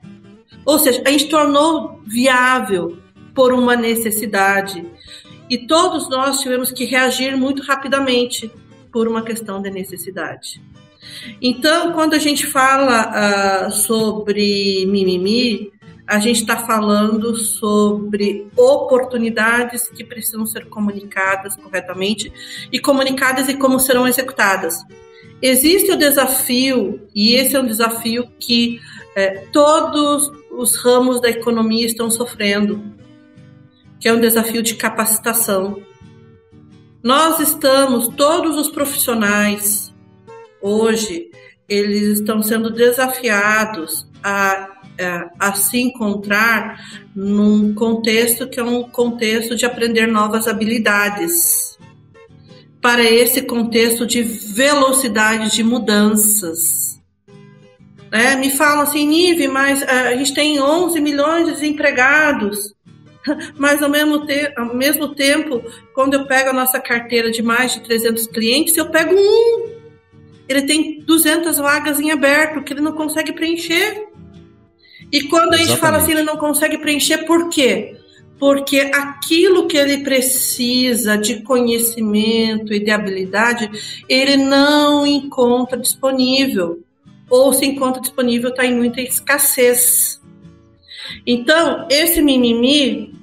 Ou 0.65 0.79
seja, 0.79 1.03
a 1.05 1.09
gente 1.09 1.27
tornou 1.27 2.01
viável 2.07 2.97
por 3.33 3.53
uma 3.53 3.75
necessidade. 3.75 4.85
E 5.49 5.67
todos 5.67 6.09
nós 6.09 6.39
tivemos 6.39 6.71
que 6.71 6.85
reagir 6.85 7.35
muito 7.37 7.61
rapidamente 7.61 8.49
por 8.91 9.07
uma 9.07 9.21
questão 9.21 9.61
de 9.61 9.69
necessidade. 9.69 10.61
Então, 11.41 11.91
quando 11.93 12.13
a 12.13 12.19
gente 12.19 12.45
fala 12.45 13.67
uh, 13.67 13.71
sobre 13.71 14.85
mimimi, 14.87 15.71
a 16.07 16.19
gente 16.19 16.41
está 16.41 16.57
falando 16.57 17.35
sobre 17.35 18.47
oportunidades 18.55 19.89
que 19.89 20.03
precisam 20.03 20.45
ser 20.45 20.65
comunicadas 20.67 21.55
corretamente 21.55 22.31
e 22.71 22.79
comunicadas 22.79 23.49
e 23.49 23.55
como 23.55 23.79
serão 23.79 24.07
executadas. 24.07 24.83
Existe 25.41 25.91
o 25.91 25.97
desafio, 25.97 27.01
e 27.13 27.33
esse 27.33 27.55
é 27.55 27.59
um 27.59 27.65
desafio 27.65 28.27
que 28.39 28.79
é, 29.15 29.45
todos 29.51 30.31
os 30.51 30.75
ramos 30.75 31.19
da 31.19 31.29
economia 31.29 31.85
estão 31.85 32.09
sofrendo, 32.09 32.83
que 33.99 34.07
é 34.07 34.13
um 34.13 34.19
desafio 34.19 34.61
de 34.61 34.75
capacitação. 34.75 35.81
Nós 37.01 37.39
estamos, 37.39 38.07
todos 38.09 38.57
os 38.57 38.69
profissionais, 38.69 39.84
hoje 40.65 41.29
eles 41.69 42.19
estão 42.19 42.41
sendo 42.41 42.71
desafiados 42.71 44.07
a, 44.23 44.69
a, 44.99 45.31
a, 45.39 45.53
se 45.53 45.79
encontrar 45.79 46.79
num 47.15 47.73
contexto 47.73 48.47
que 48.47 48.59
é 48.59 48.63
um 48.63 48.83
contexto 48.83 49.55
de 49.55 49.65
aprender 49.65 50.07
novas 50.07 50.47
habilidades. 50.47 51.75
Para 52.81 53.03
esse 53.03 53.41
contexto 53.41 54.05
de 54.05 54.21
velocidade 54.21 55.55
de 55.55 55.63
mudanças. 55.63 57.01
É, 58.11 58.35
me 58.35 58.51
falam 58.51 58.81
assim, 58.81 59.07
Nive, 59.07 59.47
mas 59.47 59.81
uh, 59.81 59.85
a 59.89 60.15
gente 60.15 60.35
tem 60.35 60.61
11 60.61 61.01
milhões 61.01 61.47
de 61.47 61.53
desempregados. 61.53 62.75
Mas 63.57 63.81
ao 63.81 63.89
mesmo, 63.89 64.23
te 64.25 64.53
ao 64.55 64.75
mesmo 64.75 65.15
tempo, 65.15 65.63
quando 65.95 66.13
eu 66.13 66.27
pego 66.27 66.51
a 66.51 66.53
nossa 66.53 66.79
carteira 66.79 67.31
de 67.31 67.41
mais 67.41 67.73
de 67.73 67.81
300 67.81 68.27
clientes, 68.27 68.77
eu 68.77 68.85
pego 68.91 69.15
um 69.15 69.75
ele 70.47 70.63
tem 70.63 70.99
200 71.01 71.57
vagas 71.57 71.99
em 71.99 72.11
aberto 72.11 72.63
que 72.63 72.73
ele 72.73 72.81
não 72.81 72.93
consegue 72.93 73.33
preencher. 73.33 74.07
E 75.11 75.23
quando 75.23 75.53
a 75.53 75.57
gente 75.57 75.77
fala 75.77 75.97
assim, 75.97 76.11
ele 76.11 76.23
não 76.23 76.37
consegue 76.37 76.77
preencher, 76.77 77.19
por 77.25 77.49
quê? 77.49 77.97
Porque 78.37 78.91
aquilo 78.93 79.67
que 79.67 79.77
ele 79.77 79.99
precisa 79.99 81.17
de 81.17 81.41
conhecimento 81.41 82.73
e 82.73 82.83
de 82.83 82.91
habilidade, 82.91 83.69
ele 84.09 84.37
não 84.37 85.05
encontra 85.05 85.77
disponível. 85.77 86.83
Ou 87.29 87.53
se 87.53 87.65
encontra 87.65 88.01
disponível, 88.01 88.49
está 88.49 88.65
em 88.65 88.75
muita 88.75 89.01
escassez. 89.01 90.21
Então, 91.25 91.87
esse 91.89 92.21
mimimi, 92.21 93.15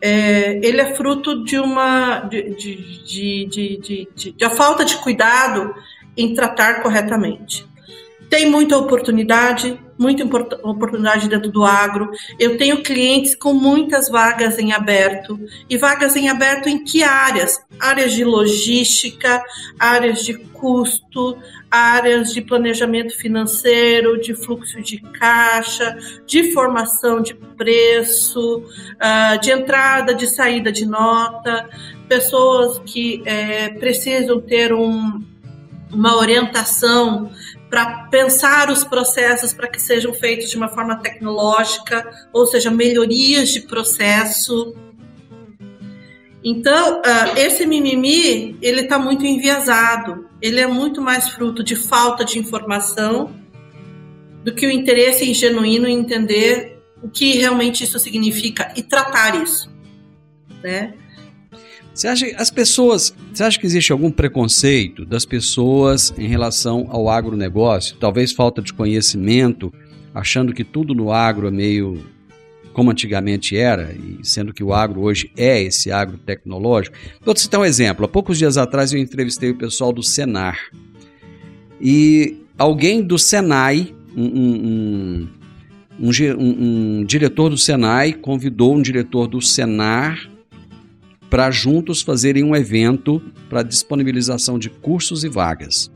é, 0.00 0.60
ele 0.62 0.80
é 0.80 0.94
fruto 0.94 1.44
de 1.44 1.58
uma 1.58 2.20
de, 2.20 2.54
de, 2.54 2.76
de, 3.04 3.46
de, 3.46 3.76
de, 3.78 4.08
de, 4.14 4.32
de 4.32 4.44
a 4.44 4.50
falta 4.50 4.84
de 4.84 4.96
cuidado 4.98 5.74
em 6.18 6.34
tratar 6.34 6.82
corretamente. 6.82 7.66
Tem 8.28 8.50
muita 8.50 8.76
oportunidade, 8.76 9.80
muita 9.96 10.22
oportunidade 10.62 11.28
dentro 11.30 11.50
do 11.50 11.64
agro. 11.64 12.10
Eu 12.38 12.58
tenho 12.58 12.82
clientes 12.82 13.34
com 13.34 13.54
muitas 13.54 14.10
vagas 14.10 14.58
em 14.58 14.72
aberto. 14.72 15.40
E 15.68 15.78
vagas 15.78 16.14
em 16.14 16.28
aberto 16.28 16.68
em 16.68 16.84
que 16.84 17.02
áreas? 17.02 17.58
Áreas 17.80 18.12
de 18.12 18.24
logística, 18.24 19.42
áreas 19.78 20.22
de 20.24 20.34
custo, 20.34 21.38
áreas 21.70 22.34
de 22.34 22.42
planejamento 22.42 23.16
financeiro, 23.16 24.20
de 24.20 24.34
fluxo 24.34 24.82
de 24.82 24.98
caixa, 24.98 25.96
de 26.26 26.52
formação 26.52 27.22
de 27.22 27.34
preço, 27.34 28.62
ah, 29.00 29.36
de 29.36 29.50
entrada, 29.50 30.14
de 30.14 30.26
saída 30.26 30.70
de 30.70 30.84
nota, 30.84 31.66
pessoas 32.08 32.78
que 32.84 33.22
é, 33.24 33.70
precisam 33.70 34.40
ter 34.40 34.72
um 34.72 35.22
uma 35.92 36.16
orientação 36.16 37.30
para 37.68 38.08
pensar 38.10 38.70
os 38.70 38.84
processos 38.84 39.52
para 39.52 39.68
que 39.68 39.80
sejam 39.80 40.12
feitos 40.14 40.50
de 40.50 40.56
uma 40.56 40.68
forma 40.68 40.96
tecnológica, 40.96 42.08
ou 42.32 42.46
seja, 42.46 42.70
melhorias 42.70 43.50
de 43.50 43.60
processo. 43.60 44.74
Então, 46.42 47.00
uh, 47.00 47.36
esse 47.36 47.66
mimimi, 47.66 48.56
ele 48.62 48.82
está 48.82 48.98
muito 48.98 49.26
enviesado. 49.26 50.26
Ele 50.40 50.60
é 50.60 50.66
muito 50.66 51.02
mais 51.02 51.28
fruto 51.30 51.62
de 51.62 51.76
falta 51.76 52.24
de 52.24 52.38
informação 52.38 53.34
do 54.44 54.54
que 54.54 54.66
o 54.66 54.70
interesse 54.70 55.32
genuíno 55.34 55.86
em 55.86 55.98
entender 55.98 56.80
o 57.02 57.08
que 57.08 57.32
realmente 57.32 57.84
isso 57.84 57.98
significa 57.98 58.72
e 58.76 58.82
tratar 58.82 59.42
isso, 59.42 59.70
né? 60.62 60.94
Você 61.98 62.06
acha 62.06 62.26
que 62.26 62.34
as 62.36 62.48
pessoas, 62.48 63.12
você 63.34 63.42
acha 63.42 63.58
que 63.58 63.66
existe 63.66 63.90
algum 63.90 64.08
preconceito 64.08 65.04
das 65.04 65.24
pessoas 65.24 66.14
em 66.16 66.28
relação 66.28 66.86
ao 66.90 67.10
agronegócio? 67.10 67.96
Talvez 67.96 68.30
falta 68.30 68.62
de 68.62 68.72
conhecimento, 68.72 69.74
achando 70.14 70.54
que 70.54 70.62
tudo 70.62 70.94
no 70.94 71.10
agro 71.10 71.48
é 71.48 71.50
meio 71.50 72.06
como 72.72 72.92
antigamente 72.92 73.56
era, 73.56 73.92
e 73.92 74.24
sendo 74.24 74.54
que 74.54 74.62
o 74.62 74.72
agro 74.72 75.00
hoje 75.00 75.32
é 75.36 75.60
esse 75.60 75.90
agro 75.90 76.18
tecnológico. 76.18 76.96
Vou 77.20 77.36
citar 77.36 77.60
um 77.60 77.64
exemplo. 77.64 78.04
Há 78.04 78.08
poucos 78.08 78.38
dias 78.38 78.56
atrás 78.56 78.92
eu 78.92 79.00
entrevistei 79.00 79.50
o 79.50 79.58
pessoal 79.58 79.92
do 79.92 80.00
Senar. 80.00 80.56
E 81.80 82.36
alguém 82.56 83.02
do 83.02 83.18
Senai, 83.18 83.92
um, 84.16 84.24
um, 84.24 85.28
um, 85.98 87.00
um 87.00 87.04
diretor 87.04 87.50
do 87.50 87.58
Senai, 87.58 88.12
convidou 88.12 88.76
um 88.76 88.82
diretor 88.82 89.26
do 89.26 89.42
Senar 89.42 90.37
para 91.30 91.50
juntos 91.50 92.02
fazerem 92.02 92.44
um 92.44 92.56
evento 92.56 93.22
para 93.48 93.62
disponibilização 93.62 94.58
de 94.58 94.70
cursos 94.70 95.24
e 95.24 95.28
vagas. 95.28 95.90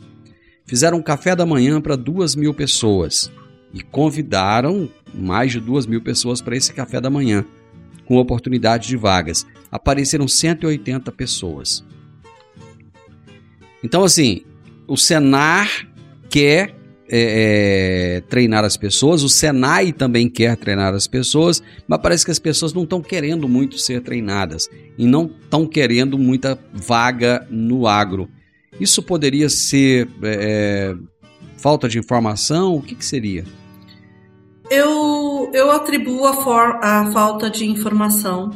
Fizeram 0.67 0.99
um 0.99 1.03
café 1.03 1.35
da 1.35 1.47
manhã 1.47 1.81
para 1.81 1.97
duas 1.97 2.35
mil 2.35 2.55
pessoas 2.55 3.31
e 3.73 3.83
convidaram 3.83 4.89
mais 5.15 5.53
de 5.53 5.61
duas 5.61 5.87
mil 5.87 6.03
pessoas 6.03 6.41
para 6.41 6.57
esse 6.57 6.73
café 6.73 7.01
da 7.01 7.11
manhã. 7.11 7.45
com 8.05 8.17
oportunidade 8.17 8.89
de 8.89 8.97
vagas. 8.97 9.47
Apareceram 9.71 10.27
180 10.29 11.11
pessoas. 11.13 11.85
Então, 13.83 14.05
assim, 14.05 14.43
o 14.87 14.97
Senar 14.97 15.89
quer 16.29 16.75
é, 17.15 18.17
é, 18.17 18.21
treinar 18.23 18.65
as 18.65 18.79
pessoas, 18.79 19.23
o 19.23 19.29
Senai 19.29 19.93
também 19.93 20.31
quer 20.31 20.57
treinar 20.57 20.95
as 20.95 21.07
pessoas, 21.07 21.63
mas 21.87 22.01
parece 22.01 22.25
que 22.25 22.31
as 22.31 22.39
pessoas 22.39 22.73
não 22.73 22.85
estão 22.85 23.03
querendo 23.03 23.47
muito 23.47 23.77
ser 23.77 24.01
treinadas 24.01 24.67
e 24.97 25.05
não 25.05 25.27
estão 25.27 25.67
querendo 25.67 26.19
muita 26.19 26.59
vaga 26.73 27.47
no 27.51 27.87
agro. 27.87 28.31
Isso 28.81 29.03
poderia 29.03 29.51
ser 29.51 30.09
é, 30.23 30.95
falta 31.59 31.87
de 31.87 31.99
informação? 31.99 32.77
O 32.77 32.81
que, 32.81 32.95
que 32.95 33.05
seria? 33.05 33.45
Eu, 34.71 35.51
eu 35.53 35.71
atribuo 35.71 36.25
a, 36.25 36.43
for, 36.43 36.79
a 36.83 37.13
falta 37.13 37.51
de 37.51 37.67
informação 37.67 38.51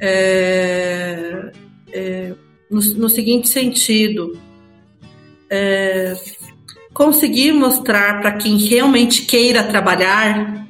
é, 0.00 1.52
é, 1.92 2.34
no, 2.70 2.80
no, 2.94 3.10
seguinte 3.10 3.46
sentido: 3.46 4.38
é, 5.50 6.14
conseguir 6.96 7.52
mostrar 7.52 8.22
para 8.22 8.38
quem 8.38 8.56
realmente 8.56 9.26
queira 9.26 9.62
trabalhar 9.64 10.66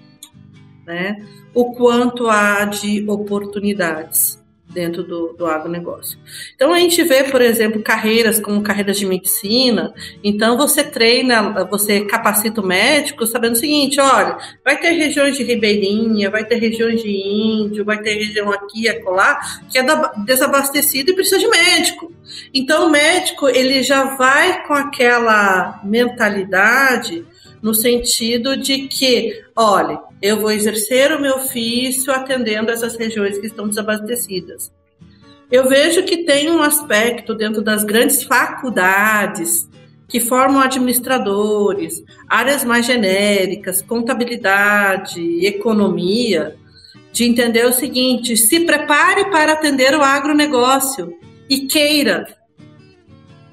né, 0.84 1.24
o 1.54 1.72
quanto 1.72 2.28
há 2.28 2.64
de 2.64 3.08
oportunidades 3.08 4.44
dentro 4.68 5.02
do, 5.02 5.33
do 5.33 5.46
agronegócio. 5.46 6.18
Então 6.55 6.72
a 6.72 6.79
gente 6.79 7.02
vê, 7.02 7.24
por 7.24 7.40
exemplo, 7.40 7.83
carreiras 7.83 8.38
como 8.38 8.62
carreiras 8.62 8.98
de 8.98 9.07
medicina, 9.07 9.92
então 10.22 10.57
você 10.57 10.85
treina, 10.85 11.64
você 11.64 12.05
capacita 12.05 12.61
o 12.61 12.66
médico 12.66 13.26
sabendo 13.26 13.55
o 13.55 13.59
seguinte, 13.59 14.00
olha, 14.00 14.37
vai 14.64 14.79
ter 14.79 14.90
regiões 14.90 15.37
de 15.37 15.44
ribeirinha, 15.44 16.31
vai 16.31 16.44
ter 16.44 16.57
regiões 16.57 17.02
de 17.02 17.11
índio, 17.11 17.85
vai 17.85 17.98
ter 18.02 18.14
região 18.14 18.52
aqui 18.52 18.88
acolá, 18.88 19.38
que 19.70 19.79
é 19.79 19.85
desabastecida 20.24 21.11
e 21.11 21.14
precisa 21.14 21.38
de 21.38 21.48
médico. 21.48 22.12
Então 22.52 22.88
o 22.88 22.90
médico, 22.90 23.48
ele 23.48 23.83
já 23.83 24.16
vai 24.16 24.66
com 24.66 24.74
aquela 24.74 25.81
mentalidade 25.85 27.24
no 27.66 27.74
sentido 27.74 28.57
de 28.57 28.87
que, 28.87 29.42
olha, 29.57 29.98
eu 30.22 30.40
vou 30.40 30.52
exercer 30.52 31.11
o 31.11 31.20
meu 31.20 31.35
ofício 31.35 32.12
atendendo 32.12 32.70
essas 32.70 32.94
regiões 32.94 33.38
que 33.38 33.48
estão 33.48 33.66
desabastecidas. 33.66 34.70
Eu 35.50 35.68
vejo 35.68 36.05
que 36.05 36.18
tem 36.18 36.48
um 36.48 36.62
aspecto 36.62 37.35
dentro 37.35 37.61
das 37.61 37.83
grandes 37.83 38.22
faculdades 38.22 39.68
que 40.07 40.20
formam 40.20 40.61
administradores, 40.61 42.05
áreas 42.29 42.62
mais 42.62 42.87
genéricas, 42.87 43.83
contabilidade, 43.83 45.44
economia, 45.44 46.55
de 47.11 47.24
entender 47.24 47.66
o 47.66 47.72
seguinte: 47.72 48.37
se 48.37 48.61
prepare 48.61 49.29
para 49.29 49.55
atender 49.55 49.92
o 49.96 50.02
agronegócio 50.02 51.12
e 51.50 51.66
queira 51.66 52.29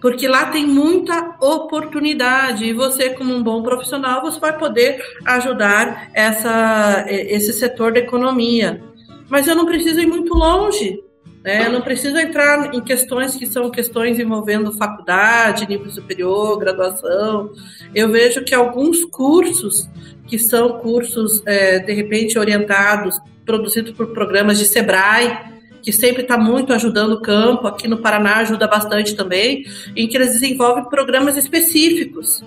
porque 0.04 0.28
lá 0.28 0.48
tem 0.48 0.68
muita 0.68 1.38
oportunidade 1.40 2.66
e 2.66 2.74
você, 2.74 3.12
como 3.12 3.34
um 3.34 3.42
bom 3.42 3.64
profissional, 3.64 4.22
você 4.22 4.38
vai 4.38 4.58
poder 4.60 5.02
ajudar 5.24 6.10
essa, 6.14 7.06
esse 7.08 7.54
setor 7.54 7.94
da 7.94 8.02
economia. 8.02 8.84
Mas 9.30 9.48
eu 9.48 9.56
não 9.56 9.66
preciso 9.66 10.02
ir 10.02 10.06
muito 10.06 10.34
longe, 10.34 11.02
né? 11.42 11.68
Eu 11.68 11.72
não 11.72 11.80
preciso 11.80 12.18
entrar 12.18 12.76
em 12.76 12.82
questões 12.82 13.34
que 13.38 13.46
são 13.46 13.72
questões 13.72 14.20
envolvendo 14.20 14.74
faculdade, 14.74 15.70
nível 15.70 15.90
superior, 15.90 16.60
graduação. 16.60 17.54
Eu 17.96 18.12
vejo 18.12 18.44
que 18.44 18.54
alguns 18.54 19.06
cursos 19.06 19.88
que 20.28 20.38
são 20.38 20.80
cursos 20.80 21.42
é, 21.46 21.80
de 21.80 21.94
repente 21.94 22.38
orientados, 22.38 23.18
produzidos 23.46 23.94
por 23.94 24.08
programas 24.08 24.60
de 24.60 24.66
Sebrae, 24.66 25.53
que 25.84 25.92
sempre 25.92 26.22
está 26.22 26.38
muito 26.38 26.72
ajudando 26.74 27.12
o 27.12 27.22
campo, 27.22 27.68
aqui 27.68 27.90
no 27.90 27.98
Paraná 27.98 28.38
ajuda 28.38 28.68
bastante 28.68 29.16
também, 29.16 29.66
em 29.96 30.08
que 30.08 30.16
eles 30.16 30.32
desenvolvem 30.32 30.86
programas 30.86 31.36
específicos. 31.36 32.42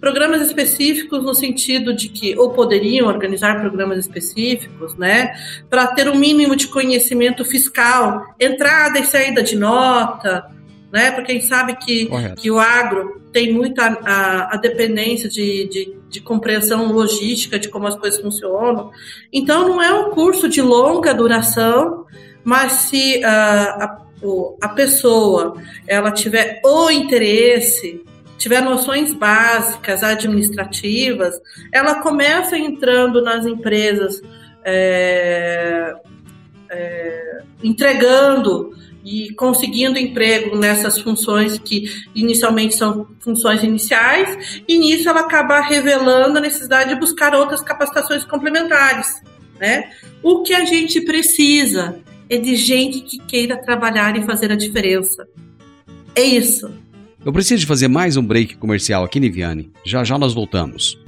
Programas 0.00 0.40
específicos 0.40 1.22
no 1.24 1.34
sentido 1.34 1.92
de 1.92 2.08
que, 2.08 2.38
ou 2.38 2.50
poderiam 2.50 3.08
organizar 3.08 3.60
programas 3.60 3.98
específicos, 3.98 4.96
né, 4.96 5.34
para 5.68 5.88
ter 5.88 6.08
um 6.08 6.14
mínimo 6.14 6.54
de 6.54 6.68
conhecimento 6.68 7.44
fiscal, 7.44 8.24
entrada 8.38 8.98
e 8.98 9.04
saída 9.04 9.42
de 9.42 9.56
nota, 9.56 10.48
né, 10.92 11.10
porque 11.10 11.32
a 11.32 11.34
gente 11.34 11.46
sabe 11.46 11.74
que, 11.76 12.08
que 12.36 12.50
o 12.50 12.60
agro 12.60 13.22
tem 13.32 13.52
muita 13.52 13.86
a, 14.04 14.54
a 14.54 14.56
dependência 14.56 15.28
de, 15.28 15.66
de, 15.68 15.96
de, 16.08 16.20
compreensão 16.20 16.92
logística 16.92 17.58
de 17.58 17.68
como 17.68 17.86
as 17.86 17.96
coisas 17.96 18.20
funcionam. 18.20 18.90
Então, 19.32 19.68
não 19.68 19.82
é 19.82 19.92
um 19.92 20.10
curso 20.10 20.48
de 20.48 20.60
longa 20.60 21.14
duração, 21.14 22.04
mas 22.44 22.72
se 22.72 23.18
uh, 23.18 23.24
a, 23.26 24.02
a 24.60 24.68
pessoa 24.70 25.60
ela 25.86 26.10
tiver 26.10 26.60
o 26.64 26.90
interesse, 26.90 28.04
tiver 28.38 28.60
noções 28.60 29.12
básicas 29.12 30.02
administrativas, 30.02 31.34
ela 31.72 32.02
começa 32.02 32.56
entrando 32.56 33.22
nas 33.22 33.46
empresas 33.46 34.20
é, 34.64 35.94
é, 36.70 37.42
entregando 37.62 38.72
e 39.04 39.32
conseguindo 39.34 39.98
emprego 39.98 40.56
nessas 40.56 40.98
funções 40.98 41.58
que 41.58 41.84
inicialmente 42.14 42.74
são 42.76 43.08
funções 43.18 43.62
iniciais, 43.62 44.62
e 44.66 44.78
nisso 44.78 45.08
ela 45.08 45.20
acaba 45.20 45.60
revelando 45.60 46.38
a 46.38 46.40
necessidade 46.40 46.90
de 46.90 47.00
buscar 47.00 47.34
outras 47.34 47.60
capacitações 47.60 48.24
complementares. 48.24 49.20
Né? 49.58 49.90
O 50.22 50.42
que 50.42 50.54
a 50.54 50.64
gente 50.64 51.00
precisa 51.00 52.00
é 52.34 52.38
de 52.38 52.56
gente 52.56 53.02
que 53.02 53.18
queira 53.18 53.58
trabalhar 53.58 54.16
e 54.16 54.22
fazer 54.22 54.50
a 54.50 54.56
diferença. 54.56 55.26
É 56.16 56.22
isso. 56.22 56.70
Eu 57.22 57.30
preciso 57.30 57.60
de 57.60 57.66
fazer 57.66 57.88
mais 57.88 58.16
um 58.16 58.24
break 58.24 58.56
comercial 58.56 59.04
aqui, 59.04 59.20
Niviane. 59.20 59.70
Já 59.84 60.02
já 60.02 60.18
nós 60.18 60.32
voltamos. 60.32 60.98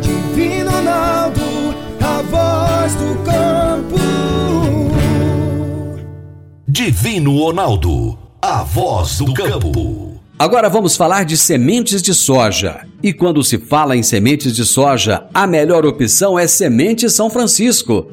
Divino 0.00 0.70
Ronaldo, 0.70 1.42
a 2.00 2.22
voz 2.22 2.94
do 2.94 3.24
campo. 3.24 3.98
Divino 6.68 7.36
Ronaldo, 7.38 8.18
a 8.40 8.62
voz 8.62 9.18
do 9.18 9.34
campo. 9.34 10.08
Agora 10.38 10.68
vamos 10.68 10.96
falar 10.96 11.24
de 11.24 11.36
sementes 11.36 12.00
de 12.00 12.14
soja. 12.14 12.86
E 13.02 13.12
quando 13.12 13.42
se 13.42 13.58
fala 13.58 13.96
em 13.96 14.04
sementes 14.04 14.54
de 14.54 14.64
soja, 14.64 15.24
a 15.34 15.44
melhor 15.44 15.84
opção 15.84 16.38
é 16.38 16.46
Semente 16.46 17.10
São 17.10 17.28
Francisco. 17.28 18.12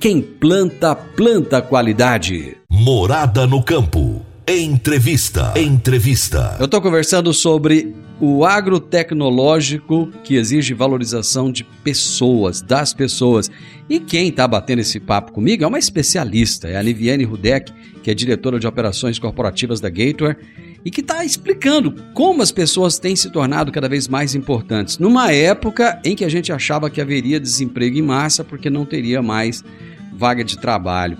quem 0.00 0.22
planta, 0.22 0.96
planta 0.96 1.60
qualidade. 1.60 2.56
Morada 2.70 3.46
no 3.46 3.62
campo. 3.62 4.24
Entrevista. 4.48 5.52
Entrevista. 5.54 6.56
Eu 6.58 6.64
estou 6.64 6.80
conversando 6.80 7.34
sobre 7.34 7.94
o 8.18 8.42
agrotecnológico 8.46 10.10
que 10.24 10.36
exige 10.36 10.72
valorização 10.72 11.52
de 11.52 11.64
pessoas, 11.84 12.62
das 12.62 12.94
pessoas. 12.94 13.50
E 13.90 14.00
quem 14.00 14.28
está 14.28 14.48
batendo 14.48 14.78
esse 14.78 14.98
papo 14.98 15.32
comigo 15.32 15.64
é 15.64 15.66
uma 15.66 15.78
especialista, 15.78 16.66
é 16.66 16.78
a 16.78 16.82
Liviane 16.82 17.24
Rudek, 17.24 17.70
que 18.02 18.10
é 18.10 18.14
diretora 18.14 18.58
de 18.58 18.66
operações 18.66 19.18
corporativas 19.18 19.80
da 19.80 19.90
Gateway 19.90 20.34
e 20.82 20.90
que 20.90 21.02
está 21.02 21.22
explicando 21.26 21.94
como 22.14 22.40
as 22.40 22.50
pessoas 22.50 22.98
têm 22.98 23.14
se 23.14 23.30
tornado 23.30 23.70
cada 23.70 23.86
vez 23.86 24.08
mais 24.08 24.34
importantes. 24.34 24.98
Numa 24.98 25.30
época 25.30 26.00
em 26.02 26.16
que 26.16 26.24
a 26.24 26.28
gente 26.30 26.50
achava 26.50 26.88
que 26.88 27.02
haveria 27.02 27.38
desemprego 27.38 27.98
em 27.98 28.02
massa 28.02 28.42
porque 28.42 28.70
não 28.70 28.86
teria 28.86 29.20
mais 29.20 29.62
vaga 30.12 30.44
de 30.44 30.58
trabalho. 30.58 31.16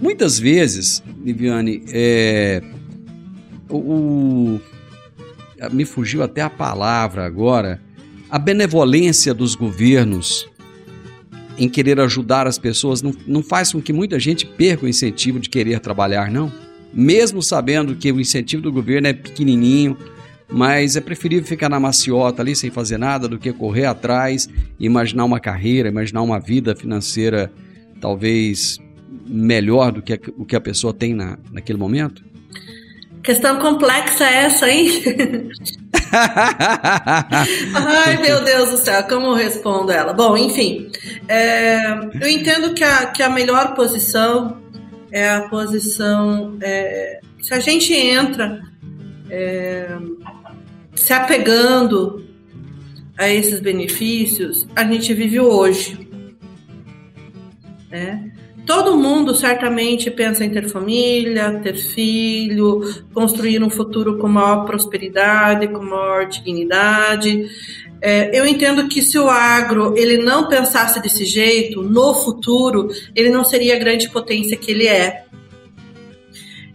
Muitas 0.00 0.38
vezes, 0.38 1.02
Viviane, 1.22 1.82
é, 1.92 2.62
o, 3.68 3.76
o, 3.76 4.60
me 5.72 5.84
fugiu 5.84 6.22
até 6.22 6.40
a 6.40 6.50
palavra 6.50 7.24
agora, 7.24 7.80
a 8.28 8.38
benevolência 8.38 9.32
dos 9.32 9.54
governos 9.54 10.48
em 11.56 11.68
querer 11.68 12.00
ajudar 12.00 12.46
as 12.46 12.58
pessoas 12.58 13.02
não, 13.02 13.14
não 13.26 13.42
faz 13.42 13.72
com 13.72 13.80
que 13.80 13.92
muita 13.92 14.18
gente 14.18 14.46
perca 14.46 14.86
o 14.86 14.88
incentivo 14.88 15.38
de 15.38 15.48
querer 15.48 15.80
trabalhar, 15.80 16.30
não? 16.30 16.50
Mesmo 16.92 17.42
sabendo 17.42 17.94
que 17.94 18.10
o 18.10 18.20
incentivo 18.20 18.62
do 18.62 18.72
governo 18.72 19.08
é 19.08 19.12
pequenininho, 19.12 19.96
mas 20.50 20.96
é 20.96 21.00
preferível 21.00 21.46
ficar 21.46 21.68
na 21.68 21.80
maciota 21.80 22.42
ali 22.42 22.54
sem 22.54 22.70
fazer 22.70 22.98
nada 22.98 23.28
do 23.28 23.38
que 23.38 23.52
correr 23.52 23.86
atrás, 23.86 24.48
imaginar 24.78 25.24
uma 25.24 25.40
carreira, 25.40 25.88
imaginar 25.88 26.22
uma 26.22 26.38
vida 26.38 26.74
financeira 26.74 27.52
talvez 28.02 28.78
melhor 29.24 29.92
do 29.92 30.02
que 30.02 30.20
o 30.36 30.44
que 30.44 30.56
a 30.56 30.60
pessoa 30.60 30.92
tem 30.92 31.14
na, 31.14 31.38
naquele 31.52 31.78
momento? 31.78 32.22
Questão 33.22 33.60
complexa 33.60 34.26
essa, 34.26 34.68
hein? 34.68 34.90
Ai, 36.12 38.20
meu 38.20 38.44
Deus 38.44 38.70
do 38.70 38.76
céu, 38.78 39.04
como 39.04 39.28
eu 39.28 39.34
respondo 39.34 39.92
ela? 39.92 40.12
Bom, 40.12 40.36
enfim, 40.36 40.90
é, 41.28 41.78
eu 42.20 42.28
entendo 42.28 42.74
que 42.74 42.82
a, 42.82 43.06
que 43.06 43.22
a 43.22 43.30
melhor 43.30 43.74
posição 43.74 44.60
é 45.12 45.30
a 45.30 45.42
posição. 45.42 46.58
É, 46.60 47.20
se 47.40 47.54
a 47.54 47.60
gente 47.60 47.94
entra 47.94 48.60
é, 49.30 49.88
se 50.96 51.12
apegando 51.12 52.26
a 53.16 53.28
esses 53.28 53.60
benefícios, 53.60 54.66
a 54.74 54.84
gente 54.84 55.14
vive 55.14 55.38
hoje. 55.38 56.01
Né? 57.92 58.32
Todo 58.64 58.96
mundo 58.96 59.34
certamente 59.34 60.10
pensa 60.10 60.44
em 60.44 60.50
ter 60.50 60.66
família, 60.68 61.60
ter 61.62 61.76
filho, 61.76 62.80
construir 63.12 63.62
um 63.62 63.68
futuro 63.68 64.16
com 64.16 64.28
maior 64.28 64.64
prosperidade, 64.64 65.68
com 65.68 65.82
maior 65.82 66.26
dignidade. 66.26 67.50
É, 68.00 68.36
eu 68.36 68.46
entendo 68.46 68.88
que 68.88 69.02
se 69.02 69.18
o 69.18 69.28
agro 69.28 69.94
ele 69.96 70.16
não 70.16 70.48
pensasse 70.48 71.02
desse 71.02 71.24
jeito, 71.24 71.82
no 71.82 72.14
futuro, 72.14 72.88
ele 73.14 73.28
não 73.28 73.44
seria 73.44 73.76
a 73.76 73.78
grande 73.78 74.08
potência 74.08 74.56
que 74.56 74.70
ele 74.70 74.86
é. 74.86 75.24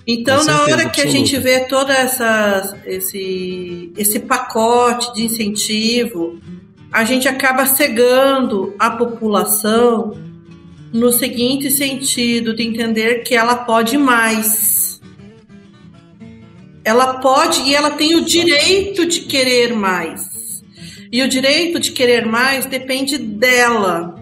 Então, 0.05 0.39
certeza, 0.39 0.57
na 0.57 0.63
hora 0.63 0.89
que 0.89 1.01
absoluta. 1.01 1.07
a 1.07 1.11
gente 1.11 1.37
vê 1.37 1.59
todo 1.61 1.91
essa, 1.91 2.77
esse, 2.85 3.91
esse 3.97 4.19
pacote 4.19 5.13
de 5.15 5.25
incentivo, 5.25 6.39
a 6.91 7.03
gente 7.03 7.27
acaba 7.27 7.65
cegando 7.65 8.73
a 8.77 8.91
população 8.91 10.26
no 10.93 11.11
seguinte 11.11 11.69
sentido 11.69 12.55
de 12.55 12.63
entender 12.63 13.23
que 13.23 13.35
ela 13.35 13.55
pode 13.55 13.97
mais. 13.97 15.01
Ela 16.83 17.15
pode 17.15 17.61
e 17.63 17.75
ela 17.75 17.91
tem 17.91 18.15
o 18.15 18.23
direito 18.23 19.05
de 19.05 19.21
querer 19.21 19.73
mais. 19.73 20.63
E 21.11 21.21
o 21.21 21.27
direito 21.27 21.79
de 21.79 21.91
querer 21.91 22.25
mais 22.25 22.65
depende 22.65 23.17
dela. 23.17 24.15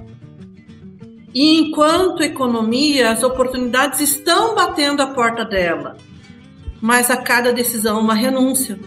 E 1.33 1.59
enquanto 1.59 2.23
economia, 2.23 3.11
as 3.11 3.21
oportunidades 3.21 3.99
estão 3.99 4.55
batendo 4.55 5.01
a 5.01 5.07
porta 5.07 5.43
dela. 5.43 5.97
Mas 6.81 7.11
a 7.11 7.17
cada 7.17 7.51
decisão 7.51 7.99
uma 7.99 8.13
renúncia. 8.13 8.79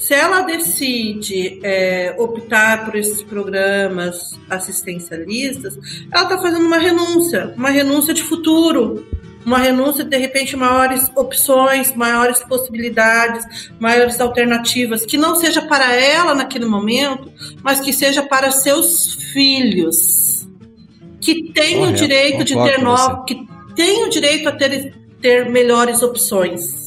Se 0.00 0.14
ela 0.14 0.40
decide 0.40 1.60
é, 1.62 2.14
optar 2.18 2.86
por 2.86 2.96
esses 2.96 3.22
programas 3.22 4.30
assistencialistas, 4.48 5.78
ela 6.10 6.22
está 6.22 6.38
fazendo 6.38 6.64
uma 6.64 6.78
renúncia, 6.78 7.52
uma 7.54 7.68
renúncia 7.68 8.14
de 8.14 8.22
futuro, 8.22 9.06
uma 9.44 9.58
renúncia 9.58 10.02
de 10.02 10.16
repente 10.16 10.56
maiores 10.56 11.10
opções, 11.14 11.94
maiores 11.94 12.42
possibilidades, 12.44 13.70
maiores 13.78 14.18
alternativas, 14.18 15.04
que 15.04 15.18
não 15.18 15.36
seja 15.36 15.60
para 15.60 15.94
ela 15.94 16.34
naquele 16.34 16.64
momento, 16.64 17.30
mas 17.62 17.78
que 17.78 17.92
seja 17.92 18.22
para 18.22 18.50
seus 18.50 19.12
filhos, 19.34 20.48
que 21.20 21.52
tenham 21.52 21.90
o 21.90 21.92
direito 21.92 22.42
de 22.42 22.54
ter 22.54 22.80
novo, 22.80 23.26
que 23.26 23.46
tenham 23.76 24.06
o 24.06 24.10
direito 24.10 24.48
a 24.48 24.52
ter, 24.52 24.94
ter 25.20 25.50
melhores 25.50 26.02
opções 26.02 26.79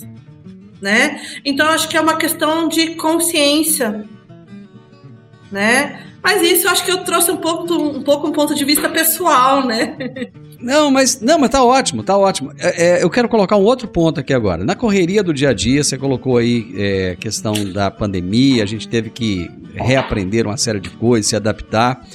né? 0.83 1.21
Então 1.45 1.65
acho 1.69 1.87
que 1.87 1.95
é 1.95 2.01
uma 2.01 2.17
questão 2.17 2.67
de 2.67 2.95
consciência, 2.95 4.03
né? 5.49 6.03
Mas 6.21 6.41
isso 6.41 6.67
acho 6.67 6.83
que 6.83 6.91
eu 6.91 7.05
trouxe 7.05 7.31
um 7.31 7.37
pouco 7.37 7.73
um 7.73 8.03
pouco 8.03 8.27
um 8.27 8.33
ponto 8.33 8.53
de 8.53 8.65
vista 8.65 8.89
pessoal, 8.89 9.65
né? 9.65 9.95
Não, 10.59 10.89
mas 10.89 11.19
não, 11.19 11.37
mas 11.37 11.49
tá 11.49 11.61
ótimo, 11.61 12.03
tá 12.03 12.17
ótimo. 12.17 12.53
É, 12.57 12.85
é, 12.85 13.03
eu 13.03 13.09
quero 13.09 13.27
colocar 13.27 13.57
um 13.57 13.63
outro 13.63 13.85
ponto 13.85 14.21
aqui 14.21 14.33
agora. 14.33 14.63
Na 14.63 14.75
correria 14.75 15.21
do 15.21 15.33
dia 15.33 15.49
a 15.49 15.53
dia, 15.53 15.83
você 15.83 15.97
colocou 15.97 16.37
aí 16.37 16.73
é, 16.77 17.17
questão 17.19 17.53
da 17.73 17.91
pandemia, 17.91 18.63
a 18.63 18.65
gente 18.65 18.87
teve 18.87 19.09
que 19.09 19.51
reaprender 19.73 20.47
uma 20.47 20.55
série 20.55 20.79
de 20.79 20.89
coisas, 20.89 21.27
se 21.27 21.35
adaptar. 21.35 22.07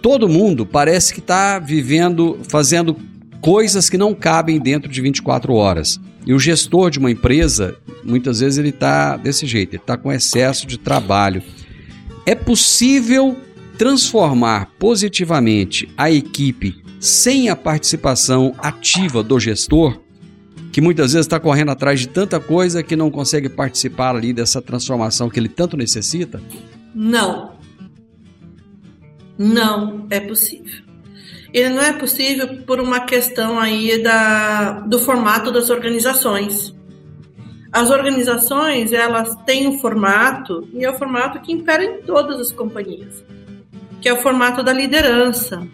Todo 0.00 0.28
mundo 0.28 0.64
parece 0.64 1.12
que 1.12 1.18
está 1.18 1.58
vivendo, 1.58 2.38
fazendo 2.48 2.96
coisas 3.40 3.90
que 3.90 3.98
não 3.98 4.14
cabem 4.14 4.60
dentro 4.60 4.88
de 4.88 5.00
24 5.00 5.52
horas. 5.52 5.98
E 6.24 6.32
o 6.32 6.38
gestor 6.38 6.90
de 6.90 6.98
uma 6.98 7.10
empresa, 7.10 7.76
muitas 8.04 8.40
vezes 8.40 8.58
ele 8.58 8.68
está 8.68 9.16
desse 9.16 9.46
jeito, 9.46 9.74
ele 9.74 9.82
está 9.82 9.96
com 9.96 10.12
excesso 10.12 10.66
de 10.66 10.78
trabalho. 10.78 11.42
É 12.24 12.34
possível 12.34 13.36
transformar 13.76 14.70
positivamente 14.78 15.88
a 15.96 16.10
equipe 16.10 16.80
sem 17.00 17.48
a 17.48 17.56
participação 17.56 18.54
ativa 18.58 19.22
do 19.22 19.40
gestor, 19.40 19.98
que 20.70 20.80
muitas 20.80 21.12
vezes 21.12 21.26
está 21.26 21.40
correndo 21.40 21.70
atrás 21.70 21.98
de 21.98 22.08
tanta 22.08 22.38
coisa 22.38 22.82
que 22.82 22.94
não 22.94 23.10
consegue 23.10 23.48
participar 23.48 24.14
ali 24.14 24.32
dessa 24.32 24.62
transformação 24.62 25.28
que 25.28 25.40
ele 25.40 25.48
tanto 25.48 25.76
necessita? 25.76 26.40
Não. 26.94 27.56
Não 29.36 30.06
é 30.08 30.20
possível 30.20 30.91
ele 31.52 31.68
não 31.68 31.82
é 31.82 31.92
possível 31.92 32.48
por 32.66 32.80
uma 32.80 33.00
questão 33.00 33.60
aí 33.60 34.02
da, 34.02 34.80
do 34.80 34.98
formato 34.98 35.50
das 35.50 35.68
organizações. 35.68 36.74
As 37.70 37.90
organizações, 37.90 38.92
elas 38.92 39.34
têm 39.46 39.66
um 39.66 39.78
formato, 39.78 40.68
e 40.72 40.84
é 40.84 40.90
o 40.90 40.98
formato 40.98 41.40
que 41.40 41.52
impera 41.52 41.84
em 41.84 42.02
todas 42.02 42.38
as 42.38 42.52
companhias, 42.52 43.22
que 44.00 44.08
é 44.08 44.12
o 44.12 44.18
formato 44.20 44.62
da 44.62 44.72
liderança. 44.72 45.66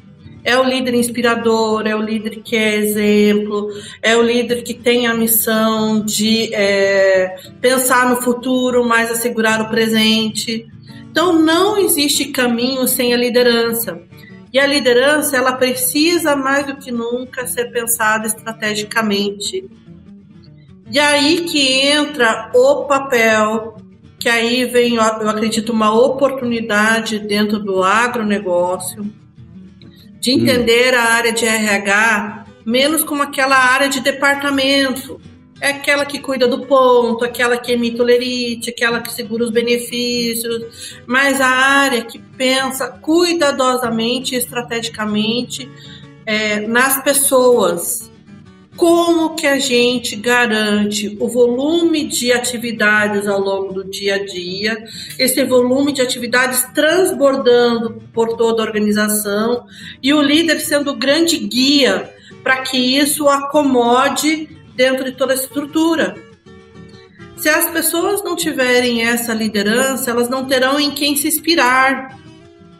É 0.44 0.56
o 0.56 0.62
líder 0.62 0.94
inspirador, 0.94 1.86
é 1.86 1.94
o 1.94 2.00
líder 2.00 2.40
que 2.42 2.56
é 2.56 2.76
exemplo, 2.76 3.68
é 4.00 4.16
o 4.16 4.22
líder 4.22 4.62
que 4.62 4.72
tem 4.72 5.06
a 5.06 5.12
missão 5.12 6.00
de 6.00 6.54
é, 6.54 7.36
pensar 7.60 8.08
no 8.08 8.22
futuro, 8.22 8.84
mas 8.84 9.10
assegurar 9.10 9.60
o 9.60 9.68
presente. 9.68 10.66
Então, 11.10 11.32
não 11.32 11.76
existe 11.76 12.26
caminho 12.26 12.86
sem 12.86 13.12
a 13.12 13.16
liderança. 13.16 14.00
E 14.58 14.60
a 14.60 14.66
liderança, 14.66 15.36
ela 15.36 15.52
precisa 15.52 16.34
mais 16.34 16.66
do 16.66 16.74
que 16.78 16.90
nunca 16.90 17.46
ser 17.46 17.66
pensada 17.66 18.26
estrategicamente. 18.26 19.70
E 20.90 20.98
aí 20.98 21.42
que 21.42 21.86
entra 21.86 22.50
o 22.52 22.84
papel, 22.86 23.76
que 24.18 24.28
aí 24.28 24.64
vem, 24.64 24.96
eu 24.96 25.28
acredito, 25.30 25.72
uma 25.72 25.96
oportunidade 25.96 27.20
dentro 27.20 27.60
do 27.60 27.84
agronegócio, 27.84 29.08
de 30.18 30.32
entender 30.32 30.92
hum. 30.92 30.98
a 30.98 31.02
área 31.02 31.32
de 31.32 31.46
RH 31.46 32.46
menos 32.66 33.04
como 33.04 33.22
aquela 33.22 33.56
área 33.56 33.88
de 33.88 34.00
departamento, 34.00 35.20
é 35.60 35.70
aquela 35.70 36.06
que 36.06 36.20
cuida 36.20 36.46
do 36.46 36.66
ponto, 36.66 37.24
aquela 37.24 37.56
que 37.56 37.72
emite 37.72 38.00
o 38.00 38.04
lerite, 38.04 38.70
aquela 38.70 39.00
que 39.00 39.12
segura 39.12 39.44
os 39.44 39.50
benefícios, 39.50 40.96
mas 41.06 41.40
a 41.40 41.48
área 41.48 42.02
que 42.02 42.18
pensa 42.18 42.88
cuidadosamente, 42.88 44.36
estrategicamente 44.36 45.68
é, 46.24 46.60
nas 46.60 47.02
pessoas. 47.02 48.08
Como 48.76 49.34
que 49.34 49.44
a 49.44 49.58
gente 49.58 50.14
garante 50.14 51.16
o 51.18 51.26
volume 51.26 52.04
de 52.06 52.30
atividades 52.30 53.26
ao 53.26 53.40
longo 53.40 53.72
do 53.72 53.84
dia 53.84 54.14
a 54.14 54.24
dia, 54.24 54.84
esse 55.18 55.42
volume 55.42 55.92
de 55.92 56.00
atividades 56.00 56.62
transbordando 56.72 58.00
por 58.12 58.36
toda 58.36 58.62
a 58.62 58.66
organização 58.66 59.66
e 60.00 60.14
o 60.14 60.22
líder 60.22 60.60
sendo 60.60 60.92
o 60.92 60.96
grande 60.96 61.38
guia 61.38 62.14
para 62.44 62.58
que 62.58 62.76
isso 62.76 63.28
acomode 63.28 64.48
dentro 64.78 65.04
de 65.04 65.12
toda 65.12 65.32
a 65.32 65.34
estrutura. 65.34 66.14
Se 67.36 67.48
as 67.48 67.68
pessoas 67.70 68.22
não 68.22 68.36
tiverem 68.36 69.02
essa 69.02 69.34
liderança, 69.34 70.10
elas 70.10 70.28
não 70.28 70.46
terão 70.46 70.78
em 70.78 70.92
quem 70.92 71.16
se 71.16 71.26
inspirar, 71.26 72.16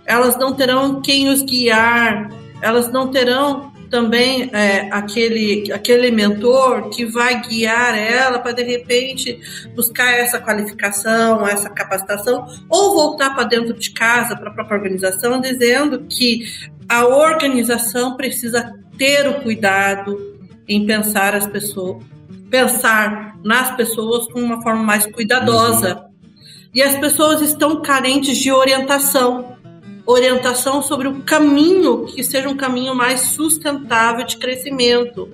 elas 0.07 0.39
não 0.39 0.55
terão 0.55 1.03
quem 1.03 1.29
os 1.29 1.43
guiar, 1.43 2.31
elas 2.63 2.91
não 2.91 3.09
terão 3.09 3.73
também 3.91 4.51
é, 4.53 4.89
aquele, 4.93 5.73
aquele 5.73 6.11
mentor 6.11 6.91
que 6.91 7.05
vai 7.05 7.41
guiar 7.41 7.99
ela 7.99 8.39
para 8.39 8.53
de 8.53 8.63
repente 8.63 9.41
buscar 9.75 10.13
essa 10.13 10.39
qualificação, 10.39 11.47
essa 11.47 11.71
capacitação, 11.71 12.47
ou 12.69 12.95
voltar 12.95 13.35
para 13.35 13.45
dentro 13.45 13.75
de 13.75 13.91
casa, 13.91 14.37
para 14.37 14.51
a 14.51 14.55
própria 14.55 14.77
organização, 14.77 15.41
dizendo 15.41 16.05
que 16.09 16.45
a 16.89 17.07
organização 17.07 18.17
precisa 18.17 18.73
ter 18.97 19.27
o 19.29 19.41
cuidado, 19.41 20.38
em 20.69 20.85
pensar 20.85 21.35
as 21.35 21.47
pessoas, 21.47 22.03
pensar 22.51 23.39
nas 23.43 23.75
pessoas 23.77 24.27
com 24.33 24.41
uma 24.41 24.63
forma 24.63 24.83
mais 24.83 25.07
cuidadosa. 25.07 25.97
Uhum. 25.97 26.09
E 26.75 26.83
as 26.83 26.97
pessoas 26.99 27.41
estão 27.41 27.81
carentes 27.81 28.37
de 28.37 28.53
orientação, 28.53 29.57
orientação 30.05 30.83
sobre 30.83 31.09
o 31.09 31.23
caminho 31.23 32.05
que 32.05 32.23
seja 32.23 32.49
um 32.49 32.57
caminho 32.57 32.95
mais 32.95 33.21
sustentável 33.21 34.25
de 34.25 34.37
crescimento. 34.37 35.29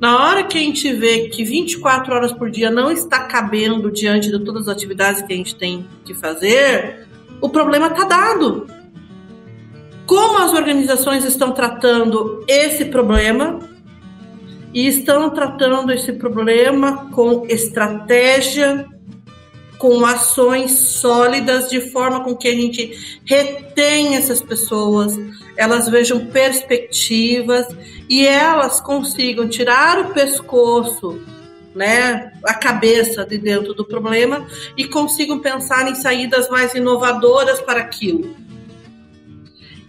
Na 0.00 0.26
hora 0.26 0.44
que 0.44 0.58
a 0.58 0.60
gente 0.60 0.92
vê 0.92 1.28
que 1.28 1.44
24 1.44 2.14
horas 2.14 2.32
por 2.32 2.50
dia 2.50 2.70
não 2.70 2.90
está 2.90 3.24
cabendo 3.24 3.90
diante 3.90 4.30
de 4.30 4.38
todas 4.44 4.68
as 4.68 4.74
atividades 4.74 5.22
que 5.22 5.32
a 5.32 5.36
gente 5.36 5.54
tem 5.54 5.86
que 6.04 6.14
fazer, 6.14 7.06
o 7.40 7.48
problema 7.48 7.88
está 7.88 8.04
dado. 8.04 8.66
Como 10.06 10.38
as 10.38 10.52
organizações 10.52 11.24
estão 11.24 11.52
tratando 11.52 12.44
esse 12.48 12.86
problema 12.86 13.60
e 14.74 14.88
estão 14.88 15.30
tratando 15.30 15.92
esse 15.92 16.12
problema 16.12 17.08
com 17.12 17.46
estratégia, 17.48 18.84
com 19.78 20.04
ações 20.04 20.72
sólidas, 20.72 21.70
de 21.70 21.92
forma 21.92 22.24
com 22.24 22.34
que 22.34 22.48
a 22.48 22.54
gente 22.54 23.20
retenha 23.24 24.18
essas 24.18 24.42
pessoas, 24.42 25.16
elas 25.56 25.88
vejam 25.88 26.26
perspectivas 26.26 27.66
e 28.08 28.26
elas 28.26 28.80
consigam 28.80 29.48
tirar 29.48 30.00
o 30.00 30.12
pescoço, 30.12 31.20
né, 31.74 32.32
a 32.44 32.54
cabeça 32.54 33.24
de 33.24 33.38
dentro 33.38 33.74
do 33.74 33.84
problema 33.84 34.46
e 34.76 34.86
consigam 34.86 35.38
pensar 35.38 35.88
em 35.88 35.94
saídas 35.94 36.48
mais 36.48 36.74
inovadoras 36.74 37.60
para 37.60 37.80
aquilo. 37.80 38.43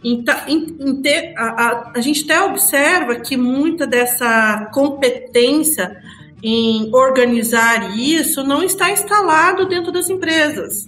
Então, 0.07 0.35
em, 0.47 0.77
em 0.79 1.01
ter, 1.01 1.33
a, 1.35 1.45
a, 1.45 1.91
a 1.95 1.99
gente 1.99 2.23
até 2.25 2.39
observa 2.43 3.15
que 3.15 3.35
muita 3.35 3.87
dessa 3.87 4.69
competência 4.71 5.99
em 6.43 6.93
organizar 6.93 7.97
isso 7.97 8.43
não 8.43 8.61
está 8.61 8.91
instalado 8.91 9.67
dentro 9.67 9.91
das 9.91 10.07
empresas. 10.07 10.87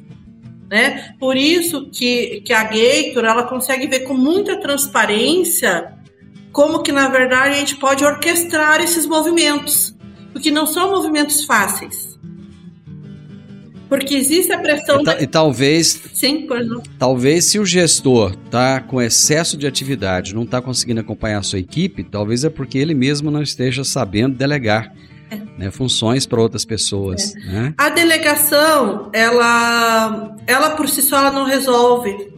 Né? 0.70 1.16
Por 1.20 1.36
isso 1.36 1.90
que, 1.90 2.42
que 2.42 2.54
a 2.54 2.64
Gator 2.64 3.26
ela 3.26 3.44
consegue 3.44 3.88
ver 3.88 4.02
com 4.02 4.14
muita 4.14 4.60
transparência 4.60 5.94
como 6.52 6.84
que 6.84 6.92
na 6.92 7.08
verdade 7.08 7.56
a 7.56 7.60
gente 7.60 7.76
pode 7.78 8.06
orquestrar 8.06 8.82
esses 8.82 9.08
movimentos, 9.08 9.96
porque 10.32 10.52
não 10.52 10.68
são 10.68 10.92
movimentos 10.92 11.44
fáceis. 11.44 12.17
Porque 13.90 14.16
existe 14.16 14.52
a 14.52 14.60
pressão. 14.60 15.02
E, 15.02 15.04
ta, 15.04 15.22
e 15.22 15.28
talvez. 15.28 16.02
Sim, 16.14 16.46
pois 16.48 16.68
não. 16.68 16.82
Talvez 17.00 17.46
se 17.46 17.60
o 17.60 17.66
gestor 17.66 18.36
tá 18.52 18.82
com 18.82 19.02
excesso 19.02 19.58
de 19.58 19.66
atividade, 19.66 20.36
não 20.36 20.44
está 20.44 20.62
conseguindo 20.62 21.00
acompanhar 21.00 21.40
a 21.40 21.44
sua 21.44 21.60
equipe, 21.60 22.04
talvez 22.04 22.44
é 22.44 22.50
porque 22.50 22.78
ele 22.78 22.94
mesmo 22.94 23.32
não 23.32 23.42
esteja 23.42 23.84
sabendo 23.84 24.36
delegar. 24.36 24.94
É. 25.30 25.40
Né, 25.58 25.72
funções 25.72 26.26
para 26.26 26.42
outras 26.42 26.64
pessoas. 26.64 27.36
É. 27.36 27.40
Né? 27.40 27.74
A 27.78 27.90
delegação, 27.90 29.10
ela, 29.12 30.38
ela 30.48 30.70
por 30.70 30.88
si 30.88 31.02
só 31.02 31.18
ela 31.18 31.32
não 31.32 31.44
resolve. 31.44 32.32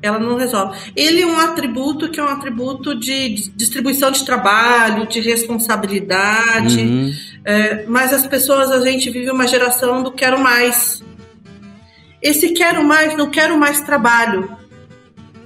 Ela 0.00 0.20
não 0.20 0.36
resolve. 0.36 0.78
Ele 0.94 1.22
é 1.22 1.26
um 1.26 1.38
atributo 1.38 2.08
que 2.08 2.20
é 2.20 2.22
um 2.22 2.28
atributo 2.28 2.94
de 2.94 3.50
distribuição 3.56 4.12
de 4.12 4.24
trabalho, 4.24 5.08
de 5.08 5.20
responsabilidade. 5.20 6.78
Uhum. 6.78 7.12
É, 7.44 7.84
mas 7.86 8.12
as 8.12 8.26
pessoas, 8.26 8.70
a 8.70 8.80
gente 8.80 9.10
vive 9.10 9.30
uma 9.30 9.46
geração 9.46 10.02
do 10.02 10.12
quero 10.12 10.38
mais. 10.38 11.02
Esse 12.20 12.50
quero 12.50 12.82
mais, 12.84 13.16
não 13.16 13.30
quero 13.30 13.56
mais 13.56 13.80
trabalho. 13.80 14.56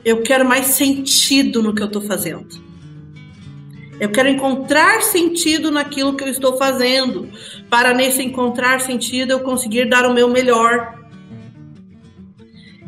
Eu 0.04 0.22
quero 0.22 0.44
mais 0.44 0.66
sentido 0.66 1.62
no 1.62 1.74
que 1.74 1.82
eu 1.82 1.86
estou 1.86 2.02
fazendo. 2.02 2.62
Eu 4.00 4.10
quero 4.10 4.28
encontrar 4.28 5.00
sentido 5.02 5.70
naquilo 5.70 6.16
que 6.16 6.24
eu 6.24 6.28
estou 6.28 6.56
fazendo, 6.56 7.28
para 7.70 7.94
nesse 7.94 8.20
encontrar 8.20 8.80
sentido 8.80 9.30
eu 9.30 9.40
conseguir 9.40 9.88
dar 9.88 10.06
o 10.06 10.12
meu 10.12 10.28
melhor. 10.28 10.98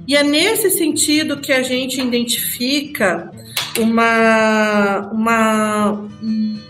E 0.08 0.16
é 0.16 0.24
nesse 0.24 0.70
sentido 0.70 1.40
que 1.40 1.52
a 1.52 1.62
gente 1.62 2.00
identifica 2.00 3.30
uma, 3.78 5.08
uma, 5.12 6.08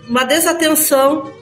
uma 0.08 0.24
desatenção 0.24 1.32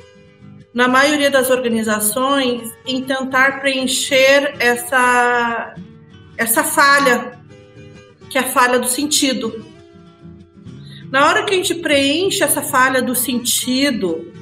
na 0.75 0.89
maioria 0.89 1.31
das 1.31 1.51
organizações, 1.51 2.73
em 2.87 3.03
tentar 3.03 3.61
preencher 3.61 4.55
essa, 4.59 5.75
essa 6.37 6.64
falha, 6.64 7.39
que 8.31 8.39
é 8.39 8.41
a 8.41 8.49
falha 8.49 8.79
do 8.79 8.89
sentido. 8.89 9.64
Na 11.11 11.27
hora 11.27 11.45
que 11.45 11.53
a 11.53 11.57
gente 11.57 11.75
preenche 11.75 12.43
essa 12.43 12.62
falha 12.62 13.03
do 13.03 13.14
sentido, 13.14 14.33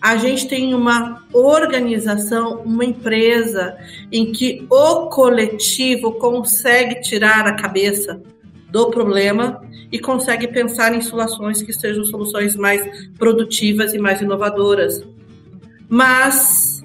a 0.00 0.16
gente 0.16 0.48
tem 0.48 0.74
uma 0.74 1.24
organização, 1.32 2.62
uma 2.62 2.84
empresa 2.84 3.76
em 4.10 4.32
que 4.32 4.66
o 4.68 5.06
coletivo 5.06 6.12
consegue 6.12 7.00
tirar 7.00 7.46
a 7.46 7.54
cabeça 7.54 8.20
do 8.70 8.90
problema 8.90 9.62
e 9.92 9.98
consegue 9.98 10.48
pensar 10.48 10.94
em 10.94 11.00
soluções 11.00 11.62
que 11.62 11.72
sejam 11.72 12.04
soluções 12.04 12.56
mais 12.56 13.10
produtivas 13.18 13.92
e 13.94 13.98
mais 13.98 14.20
inovadoras. 14.20 15.04
Mas 15.90 16.82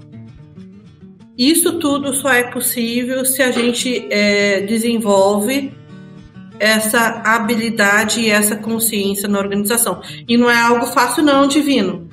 isso 1.37 1.79
tudo 1.79 2.13
só 2.13 2.29
é 2.29 2.43
possível 2.43 3.23
se 3.25 3.41
a 3.41 3.51
gente 3.51 4.07
é, 4.09 4.61
desenvolve 4.61 5.71
essa 6.59 7.21
habilidade 7.25 8.21
e 8.21 8.29
essa 8.29 8.55
consciência 8.55 9.27
na 9.27 9.37
organização. 9.37 10.01
E 10.27 10.37
não 10.37 10.49
é 10.49 10.59
algo 10.59 10.87
fácil, 10.87 11.23
não, 11.23 11.47
divino. 11.47 12.09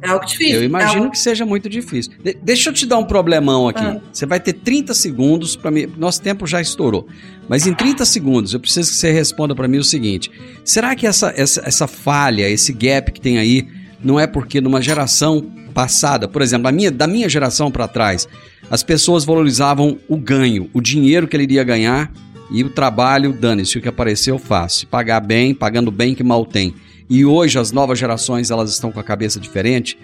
É 0.00 0.08
algo 0.10 0.24
difícil. 0.24 0.56
Eu 0.56 0.64
imagino 0.64 0.92
é 0.92 0.98
algo... 0.98 1.10
que 1.10 1.18
seja 1.18 1.44
muito 1.44 1.68
difícil. 1.68 2.12
De 2.22 2.34
deixa 2.34 2.70
eu 2.70 2.74
te 2.74 2.86
dar 2.86 2.98
um 2.98 3.04
problemão 3.04 3.66
aqui. 3.66 3.82
Ah. 3.82 4.00
Você 4.12 4.26
vai 4.26 4.38
ter 4.38 4.52
30 4.52 4.94
segundos 4.94 5.56
para 5.56 5.70
mim. 5.70 5.88
Nosso 5.96 6.22
tempo 6.22 6.46
já 6.46 6.60
estourou. 6.60 7.08
Mas 7.48 7.66
em 7.66 7.74
30 7.74 8.04
segundos, 8.04 8.54
eu 8.54 8.60
preciso 8.60 8.90
que 8.90 8.96
você 8.96 9.10
responda 9.10 9.54
para 9.54 9.66
mim 9.66 9.78
o 9.78 9.84
seguinte: 9.84 10.30
será 10.64 10.94
que 10.94 11.06
essa, 11.06 11.32
essa, 11.36 11.62
essa 11.66 11.86
falha, 11.88 12.48
esse 12.48 12.72
gap 12.72 13.10
que 13.10 13.20
tem 13.20 13.38
aí, 13.38 13.66
não 14.04 14.20
é 14.20 14.26
porque 14.26 14.60
numa 14.60 14.80
geração 14.80 15.50
passada, 15.78 16.26
por 16.26 16.42
exemplo, 16.42 16.64
da 16.64 16.72
minha, 16.72 16.90
da 16.90 17.06
minha 17.06 17.28
geração 17.28 17.70
para 17.70 17.86
trás, 17.86 18.26
as 18.68 18.82
pessoas 18.82 19.24
valorizavam 19.24 19.96
o 20.08 20.16
ganho, 20.16 20.68
o 20.74 20.80
dinheiro 20.80 21.28
que 21.28 21.36
ele 21.36 21.44
iria 21.44 21.62
ganhar 21.62 22.12
e 22.50 22.64
o 22.64 22.68
trabalho, 22.68 23.32
dane-se, 23.32 23.78
o 23.78 23.80
que 23.80 23.86
apareceu 23.86 24.34
eu 24.34 24.38
faço. 24.40 24.88
Pagar 24.88 25.20
bem, 25.20 25.54
pagando 25.54 25.92
bem 25.92 26.16
que 26.16 26.24
mal 26.24 26.44
tem. 26.44 26.74
E 27.08 27.24
hoje 27.24 27.60
as 27.60 27.70
novas 27.70 27.96
gerações 27.96 28.50
elas 28.50 28.72
estão 28.72 28.90
com 28.90 28.98
a 28.98 29.04
cabeça 29.04 29.38
diferente. 29.38 29.96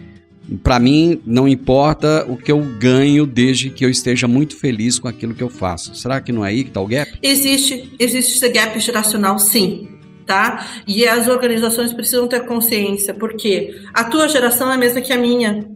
Para 0.62 0.78
mim, 0.78 1.20
não 1.26 1.48
importa 1.48 2.24
o 2.28 2.36
que 2.36 2.52
eu 2.52 2.60
ganho 2.78 3.26
desde 3.26 3.68
que 3.68 3.84
eu 3.84 3.90
esteja 3.90 4.28
muito 4.28 4.56
feliz 4.56 5.00
com 5.00 5.08
aquilo 5.08 5.34
que 5.34 5.42
eu 5.42 5.50
faço. 5.50 5.92
Será 5.96 6.20
que 6.20 6.30
não 6.30 6.44
é 6.44 6.50
aí 6.50 6.62
que 6.62 6.70
está 6.70 6.80
o 6.80 6.86
gap? 6.86 7.10
Existe, 7.20 7.92
existe 7.98 8.34
esse 8.36 8.48
gap 8.48 8.78
geracional, 8.78 9.40
sim 9.40 9.88
tá? 10.26 10.66
E 10.86 11.06
as 11.06 11.28
organizações 11.28 11.92
precisam 11.92 12.26
ter 12.26 12.46
consciência, 12.46 13.14
porque 13.14 13.80
a 13.92 14.04
tua 14.04 14.28
geração 14.28 14.70
é 14.70 14.74
a 14.74 14.78
mesma 14.78 15.00
que 15.00 15.12
a 15.12 15.18
minha. 15.18 15.68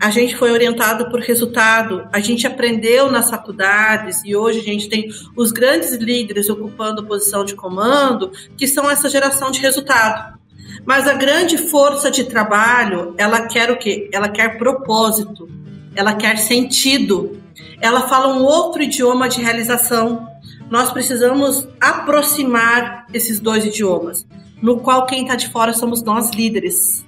A 0.00 0.08
gente 0.08 0.34
foi 0.34 0.50
orientado 0.50 1.10
por 1.10 1.20
resultado, 1.20 2.08
a 2.10 2.20
gente 2.20 2.46
aprendeu 2.46 3.10
nas 3.10 3.28
faculdades 3.28 4.22
e 4.24 4.34
hoje 4.34 4.60
a 4.60 4.62
gente 4.62 4.88
tem 4.88 5.10
os 5.36 5.52
grandes 5.52 5.92
líderes 5.92 6.48
ocupando 6.48 7.04
posição 7.04 7.44
de 7.44 7.54
comando, 7.54 8.32
que 8.56 8.66
são 8.66 8.90
essa 8.90 9.10
geração 9.10 9.50
de 9.50 9.60
resultado. 9.60 10.40
Mas 10.86 11.06
a 11.06 11.12
grande 11.12 11.58
força 11.58 12.10
de 12.10 12.24
trabalho, 12.24 13.14
ela 13.18 13.46
quer 13.46 13.70
o 13.70 13.76
quê? 13.76 14.08
Ela 14.10 14.30
quer 14.30 14.56
propósito, 14.56 15.46
ela 15.94 16.14
quer 16.14 16.38
sentido. 16.38 17.38
Ela 17.78 18.08
fala 18.08 18.34
um 18.34 18.42
outro 18.42 18.82
idioma 18.82 19.28
de 19.28 19.42
realização, 19.42 20.29
nós 20.70 20.92
precisamos 20.92 21.66
aproximar 21.80 23.06
esses 23.12 23.40
dois 23.40 23.64
idiomas, 23.64 24.24
no 24.62 24.78
qual 24.78 25.04
quem 25.04 25.22
está 25.22 25.34
de 25.34 25.48
fora 25.48 25.72
somos 25.72 26.02
nós 26.02 26.30
líderes. 26.30 27.04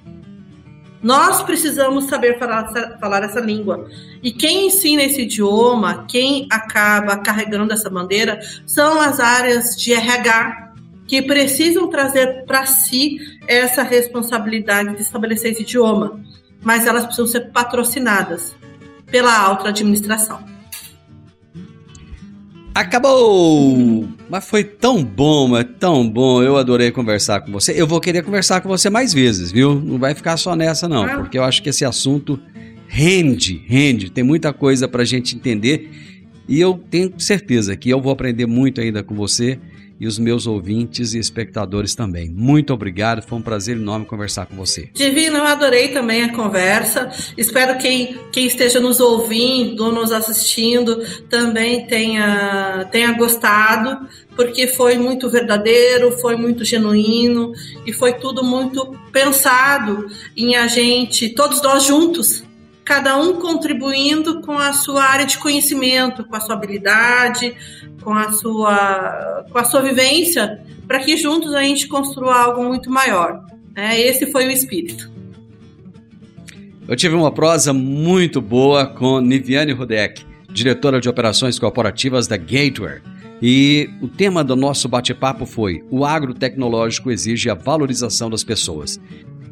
Nós 1.01 1.41
precisamos 1.41 2.05
saber 2.05 2.37
falar 2.37 2.65
essa, 2.65 2.97
falar 2.97 3.23
essa 3.23 3.39
língua. 3.39 3.89
E 4.21 4.31
quem 4.31 4.67
ensina 4.67 5.03
esse 5.03 5.21
idioma, 5.21 6.05
quem 6.07 6.47
acaba 6.49 7.17
carregando 7.17 7.73
essa 7.73 7.89
bandeira, 7.89 8.39
são 8.65 8.99
as 9.01 9.19
áreas 9.19 9.75
de 9.77 9.93
RH, 9.93 10.73
que 11.07 11.21
precisam 11.21 11.87
trazer 11.87 12.45
para 12.45 12.65
si 12.65 13.17
essa 13.47 13.83
responsabilidade 13.83 14.95
de 14.95 15.01
estabelecer 15.01 15.51
esse 15.51 15.61
idioma. 15.63 16.21
Mas 16.61 16.85
elas 16.87 17.03
precisam 17.03 17.27
ser 17.27 17.51
patrocinadas 17.51 18.55
pela 19.07 19.37
alta 19.37 19.69
administração. 19.69 20.52
Acabou! 22.73 24.07
Mas 24.27 24.45
foi 24.45 24.63
tão 24.63 25.03
bom, 25.03 25.47
mas 25.47 25.65
tão 25.79 26.09
bom. 26.09 26.41
Eu 26.41 26.57
adorei 26.57 26.89
conversar 26.91 27.41
com 27.41 27.51
você. 27.51 27.71
Eu 27.79 27.85
vou 27.85 28.01
querer 28.01 28.23
conversar 28.23 28.61
com 28.61 28.69
você 28.69 28.89
mais 28.89 29.13
vezes, 29.13 29.51
viu? 29.51 29.75
Não 29.75 29.99
vai 29.99 30.15
ficar 30.15 30.37
só 30.37 30.55
nessa, 30.55 30.89
não, 30.89 31.03
ah. 31.03 31.17
porque 31.17 31.37
eu 31.37 31.43
acho 31.43 31.61
que 31.61 31.69
esse 31.69 31.85
assunto 31.85 32.39
rende, 32.87 33.63
rende. 33.67 34.09
Tem 34.09 34.23
muita 34.23 34.51
coisa 34.51 34.87
pra 34.87 35.03
gente 35.05 35.35
entender. 35.35 36.12
E 36.47 36.59
eu 36.59 36.81
tenho 36.89 37.13
certeza 37.17 37.75
que 37.75 37.89
eu 37.89 38.01
vou 38.01 38.11
aprender 38.11 38.45
muito 38.45 38.81
ainda 38.81 39.03
com 39.03 39.15
você 39.15 39.59
e 40.03 40.07
os 40.07 40.19
meus 40.19 40.45
ouvintes 40.45 41.13
e 41.13 41.19
espectadores 41.19 41.95
também. 41.95 42.29
Muito 42.29 42.73
obrigado, 42.73 43.21
foi 43.21 43.37
um 43.37 43.41
prazer 43.41 43.77
enorme 43.77 44.05
conversar 44.05 44.45
com 44.45 44.55
você. 44.55 44.89
Divino, 44.93 45.37
eu 45.37 45.45
adorei 45.45 45.89
também 45.89 46.23
a 46.23 46.33
conversa. 46.33 47.09
Espero 47.37 47.77
que 47.77 48.19
quem, 48.31 48.45
esteja 48.45 48.81
nos 48.81 48.99
ouvindo, 48.99 49.93
nos 49.93 50.11
assistindo, 50.11 51.01
também 51.29 51.87
tenha, 51.87 52.85
tenha 52.91 53.13
gostado, 53.13 54.05
porque 54.35 54.67
foi 54.67 54.97
muito 54.97 55.29
verdadeiro, 55.29 56.11
foi 56.19 56.35
muito 56.35 56.65
genuíno 56.65 57.53
e 57.85 57.93
foi 57.93 58.11
tudo 58.13 58.43
muito 58.43 58.93
pensado 59.11 60.07
em 60.35 60.55
a 60.55 60.67
gente, 60.67 61.29
todos 61.29 61.61
nós 61.61 61.85
juntos, 61.85 62.43
cada 62.85 63.17
um 63.17 63.39
contribuindo 63.39 64.41
com 64.41 64.57
a 64.57 64.73
sua 64.73 65.03
área 65.03 65.25
de 65.25 65.37
conhecimento, 65.37 66.23
com 66.23 66.35
a 66.35 66.39
sua 66.39 66.55
habilidade, 66.55 67.55
com 68.01 68.13
a 68.13 68.31
sua, 68.31 69.45
com 69.49 69.57
a 69.57 69.63
sua 69.63 69.81
vivência, 69.81 70.61
para 70.87 70.99
que 70.99 71.15
juntos 71.15 71.53
a 71.53 71.63
gente 71.63 71.87
construa 71.87 72.35
algo 72.35 72.63
muito 72.63 72.89
maior. 72.89 73.41
É, 73.75 73.99
esse 73.99 74.31
foi 74.31 74.45
o 74.45 74.51
espírito. 74.51 75.11
Eu 76.87 76.95
tive 76.95 77.15
uma 77.15 77.31
prosa 77.31 77.71
muito 77.71 78.41
boa 78.41 78.85
com 78.85 79.21
Niviane 79.21 79.71
Rudek, 79.71 80.25
diretora 80.51 80.99
de 80.99 81.07
operações 81.07 81.57
corporativas 81.57 82.27
da 82.27 82.35
Gateway. 82.35 83.01
E 83.41 83.89
o 84.01 84.07
tema 84.07 84.43
do 84.43 84.55
nosso 84.55 84.87
bate-papo 84.87 85.45
foi: 85.45 85.83
o 85.89 86.05
agrotecnológico 86.05 87.09
exige 87.09 87.49
a 87.49 87.53
valorização 87.53 88.29
das 88.29 88.43
pessoas. 88.43 88.99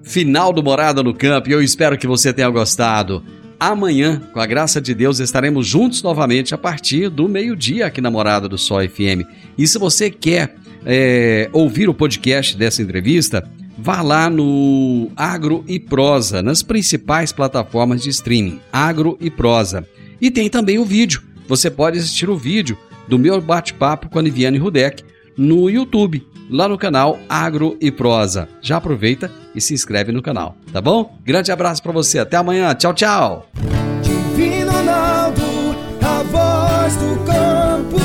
Final 0.03 0.51
do 0.51 0.63
Morada 0.63 1.03
no 1.03 1.13
Campo 1.13 1.49
e 1.49 1.51
eu 1.51 1.61
espero 1.61 1.97
que 1.97 2.07
você 2.07 2.33
tenha 2.33 2.49
gostado. 2.49 3.23
Amanhã, 3.59 4.21
com 4.33 4.39
a 4.39 4.45
graça 4.45 4.81
de 4.81 4.93
Deus, 4.95 5.19
estaremos 5.19 5.67
juntos 5.67 6.01
novamente 6.01 6.55
a 6.55 6.57
partir 6.57 7.09
do 7.09 7.29
meio-dia 7.29 7.85
aqui 7.85 8.01
na 8.01 8.09
Morada 8.09 8.49
do 8.49 8.57
Sol 8.57 8.81
FM. 8.81 9.23
E 9.57 9.67
se 9.67 9.77
você 9.77 10.09
quer 10.09 10.55
é, 10.83 11.47
ouvir 11.53 11.87
o 11.87 11.93
podcast 11.93 12.57
dessa 12.57 12.81
entrevista, 12.81 13.47
vá 13.77 14.01
lá 14.01 14.29
no 14.29 15.11
Agro 15.15 15.63
e 15.67 15.79
Prosa, 15.79 16.41
nas 16.41 16.63
principais 16.63 17.31
plataformas 17.31 18.01
de 18.01 18.09
streaming, 18.09 18.59
Agro 18.73 19.15
e 19.21 19.29
Prosa. 19.29 19.87
E 20.19 20.31
tem 20.31 20.49
também 20.49 20.79
o 20.79 20.85
vídeo. 20.85 21.21
Você 21.47 21.69
pode 21.69 21.99
assistir 21.99 22.29
o 22.29 22.37
vídeo 22.37 22.77
do 23.07 23.19
meu 23.19 23.39
bate-papo 23.39 24.09
com 24.09 24.17
a 24.17 24.21
Niviane 24.21 24.57
Rudek 24.57 25.03
no 25.37 25.69
YouTube, 25.69 26.25
lá 26.51 26.67
no 26.67 26.77
canal 26.77 27.17
Agro 27.29 27.77
e 27.79 27.89
Prosa. 27.89 28.49
Já 28.61 28.77
aproveita 28.77 29.31
e 29.55 29.61
se 29.61 29.73
inscreve 29.73 30.11
no 30.11 30.21
canal, 30.21 30.57
tá 30.71 30.81
bom? 30.81 31.17
Grande 31.23 31.51
abraço 31.51 31.81
para 31.81 31.93
você, 31.93 32.19
até 32.19 32.35
amanhã, 32.35 32.75
tchau, 32.75 32.93
tchau. 32.93 33.49
Divino 34.03 34.71
Ronaldo, 34.71 35.41
a 36.01 36.23
voz 36.23 36.95
do 36.97 37.15
campo. 37.25 38.01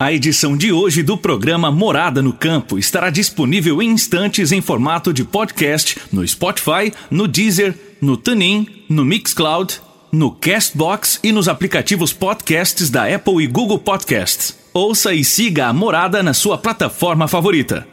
A 0.00 0.12
edição 0.12 0.56
de 0.56 0.70
hoje 0.70 1.02
do 1.02 1.16
programa 1.16 1.70
Morada 1.70 2.20
no 2.20 2.32
Campo 2.32 2.78
estará 2.78 3.08
disponível 3.08 3.80
em 3.80 3.88
instantes 3.88 4.52
em 4.52 4.60
formato 4.60 5.14
de 5.14 5.24
podcast 5.24 5.98
no 6.12 6.26
Spotify, 6.26 6.92
no 7.10 7.26
Deezer, 7.26 7.74
no 8.02 8.16
TuneIn, 8.16 8.84
no 8.88 9.04
Mixcloud, 9.04 9.80
no 10.12 10.30
Castbox 10.30 11.20
e 11.22 11.32
nos 11.32 11.48
aplicativos 11.48 12.12
podcasts 12.12 12.90
da 12.90 13.06
Apple 13.12 13.42
e 13.42 13.46
Google 13.46 13.78
Podcasts. 13.78 14.63
Ouça 14.76 15.14
e 15.14 15.22
siga 15.22 15.68
a 15.68 15.72
Morada 15.72 16.20
na 16.20 16.34
sua 16.34 16.58
plataforma 16.58 17.28
favorita. 17.28 17.86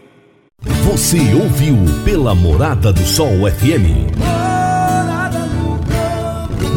Você 0.83 1.19
ouviu 1.35 1.77
pela 2.03 2.33
Morada 2.33 2.91
do 2.91 3.05
Sol 3.05 3.47
FM. 3.47 4.09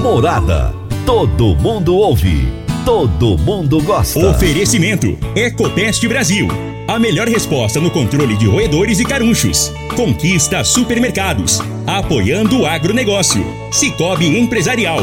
Morada. 0.03 0.75
Todo 1.07 1.57
mundo 1.57 1.97
ouve. 1.97 2.47
Todo 2.85 3.39
mundo 3.39 3.83
gosta. 3.83 4.29
Oferecimento: 4.29 5.17
Ecopest 5.35 6.07
Brasil. 6.07 6.49
A 6.87 6.99
melhor 6.99 7.27
resposta 7.27 7.81
no 7.81 7.91
controle 7.91 8.37
de 8.37 8.47
roedores 8.47 9.01
e 9.01 9.07
carunchos. 9.07 9.73
Conquista 9.97 10.63
supermercados. 10.65 11.61
Apoiando 11.87 12.61
o 12.61 12.67
agronegócio. 12.67 13.43
Cicobi 13.73 14.39
Empresarial. 14.39 15.01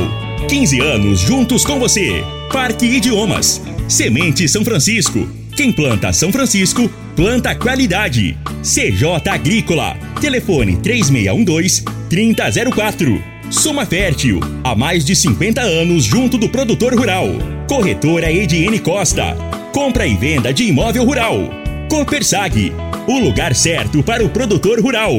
15 0.47 0.79
anos 0.81 1.19
juntos 1.19 1.65
com 1.65 1.79
você. 1.79 2.23
Parque 2.51 2.85
Idiomas. 2.85 3.59
Semente 3.87 4.47
São 4.47 4.63
Francisco. 4.65 5.27
Quem 5.55 5.71
planta 5.71 6.11
São 6.13 6.31
Francisco, 6.31 6.87
planta 7.15 7.55
qualidade. 7.55 8.37
CJ 8.61 9.27
Agrícola. 9.29 9.97
Telefone 10.19 10.77
3612-3004. 10.77 13.21
Soma 13.49 13.85
Fértil. 13.85 14.39
Há 14.63 14.75
mais 14.75 15.03
de 15.05 15.15
50 15.15 15.61
anos 15.61 16.03
junto 16.03 16.37
do 16.37 16.49
produtor 16.49 16.93
rural. 16.95 17.27
Corretora 17.67 18.31
Ediene 18.31 18.79
Costa. 18.79 19.35
Compra 19.73 20.07
e 20.07 20.15
venda 20.15 20.53
de 20.53 20.63
imóvel 20.63 21.03
rural. 21.05 21.37
Copersag. 21.89 22.71
O 23.07 23.17
lugar 23.19 23.55
certo 23.55 24.03
para 24.03 24.23
o 24.23 24.29
produtor 24.29 24.79
rural. 24.79 25.11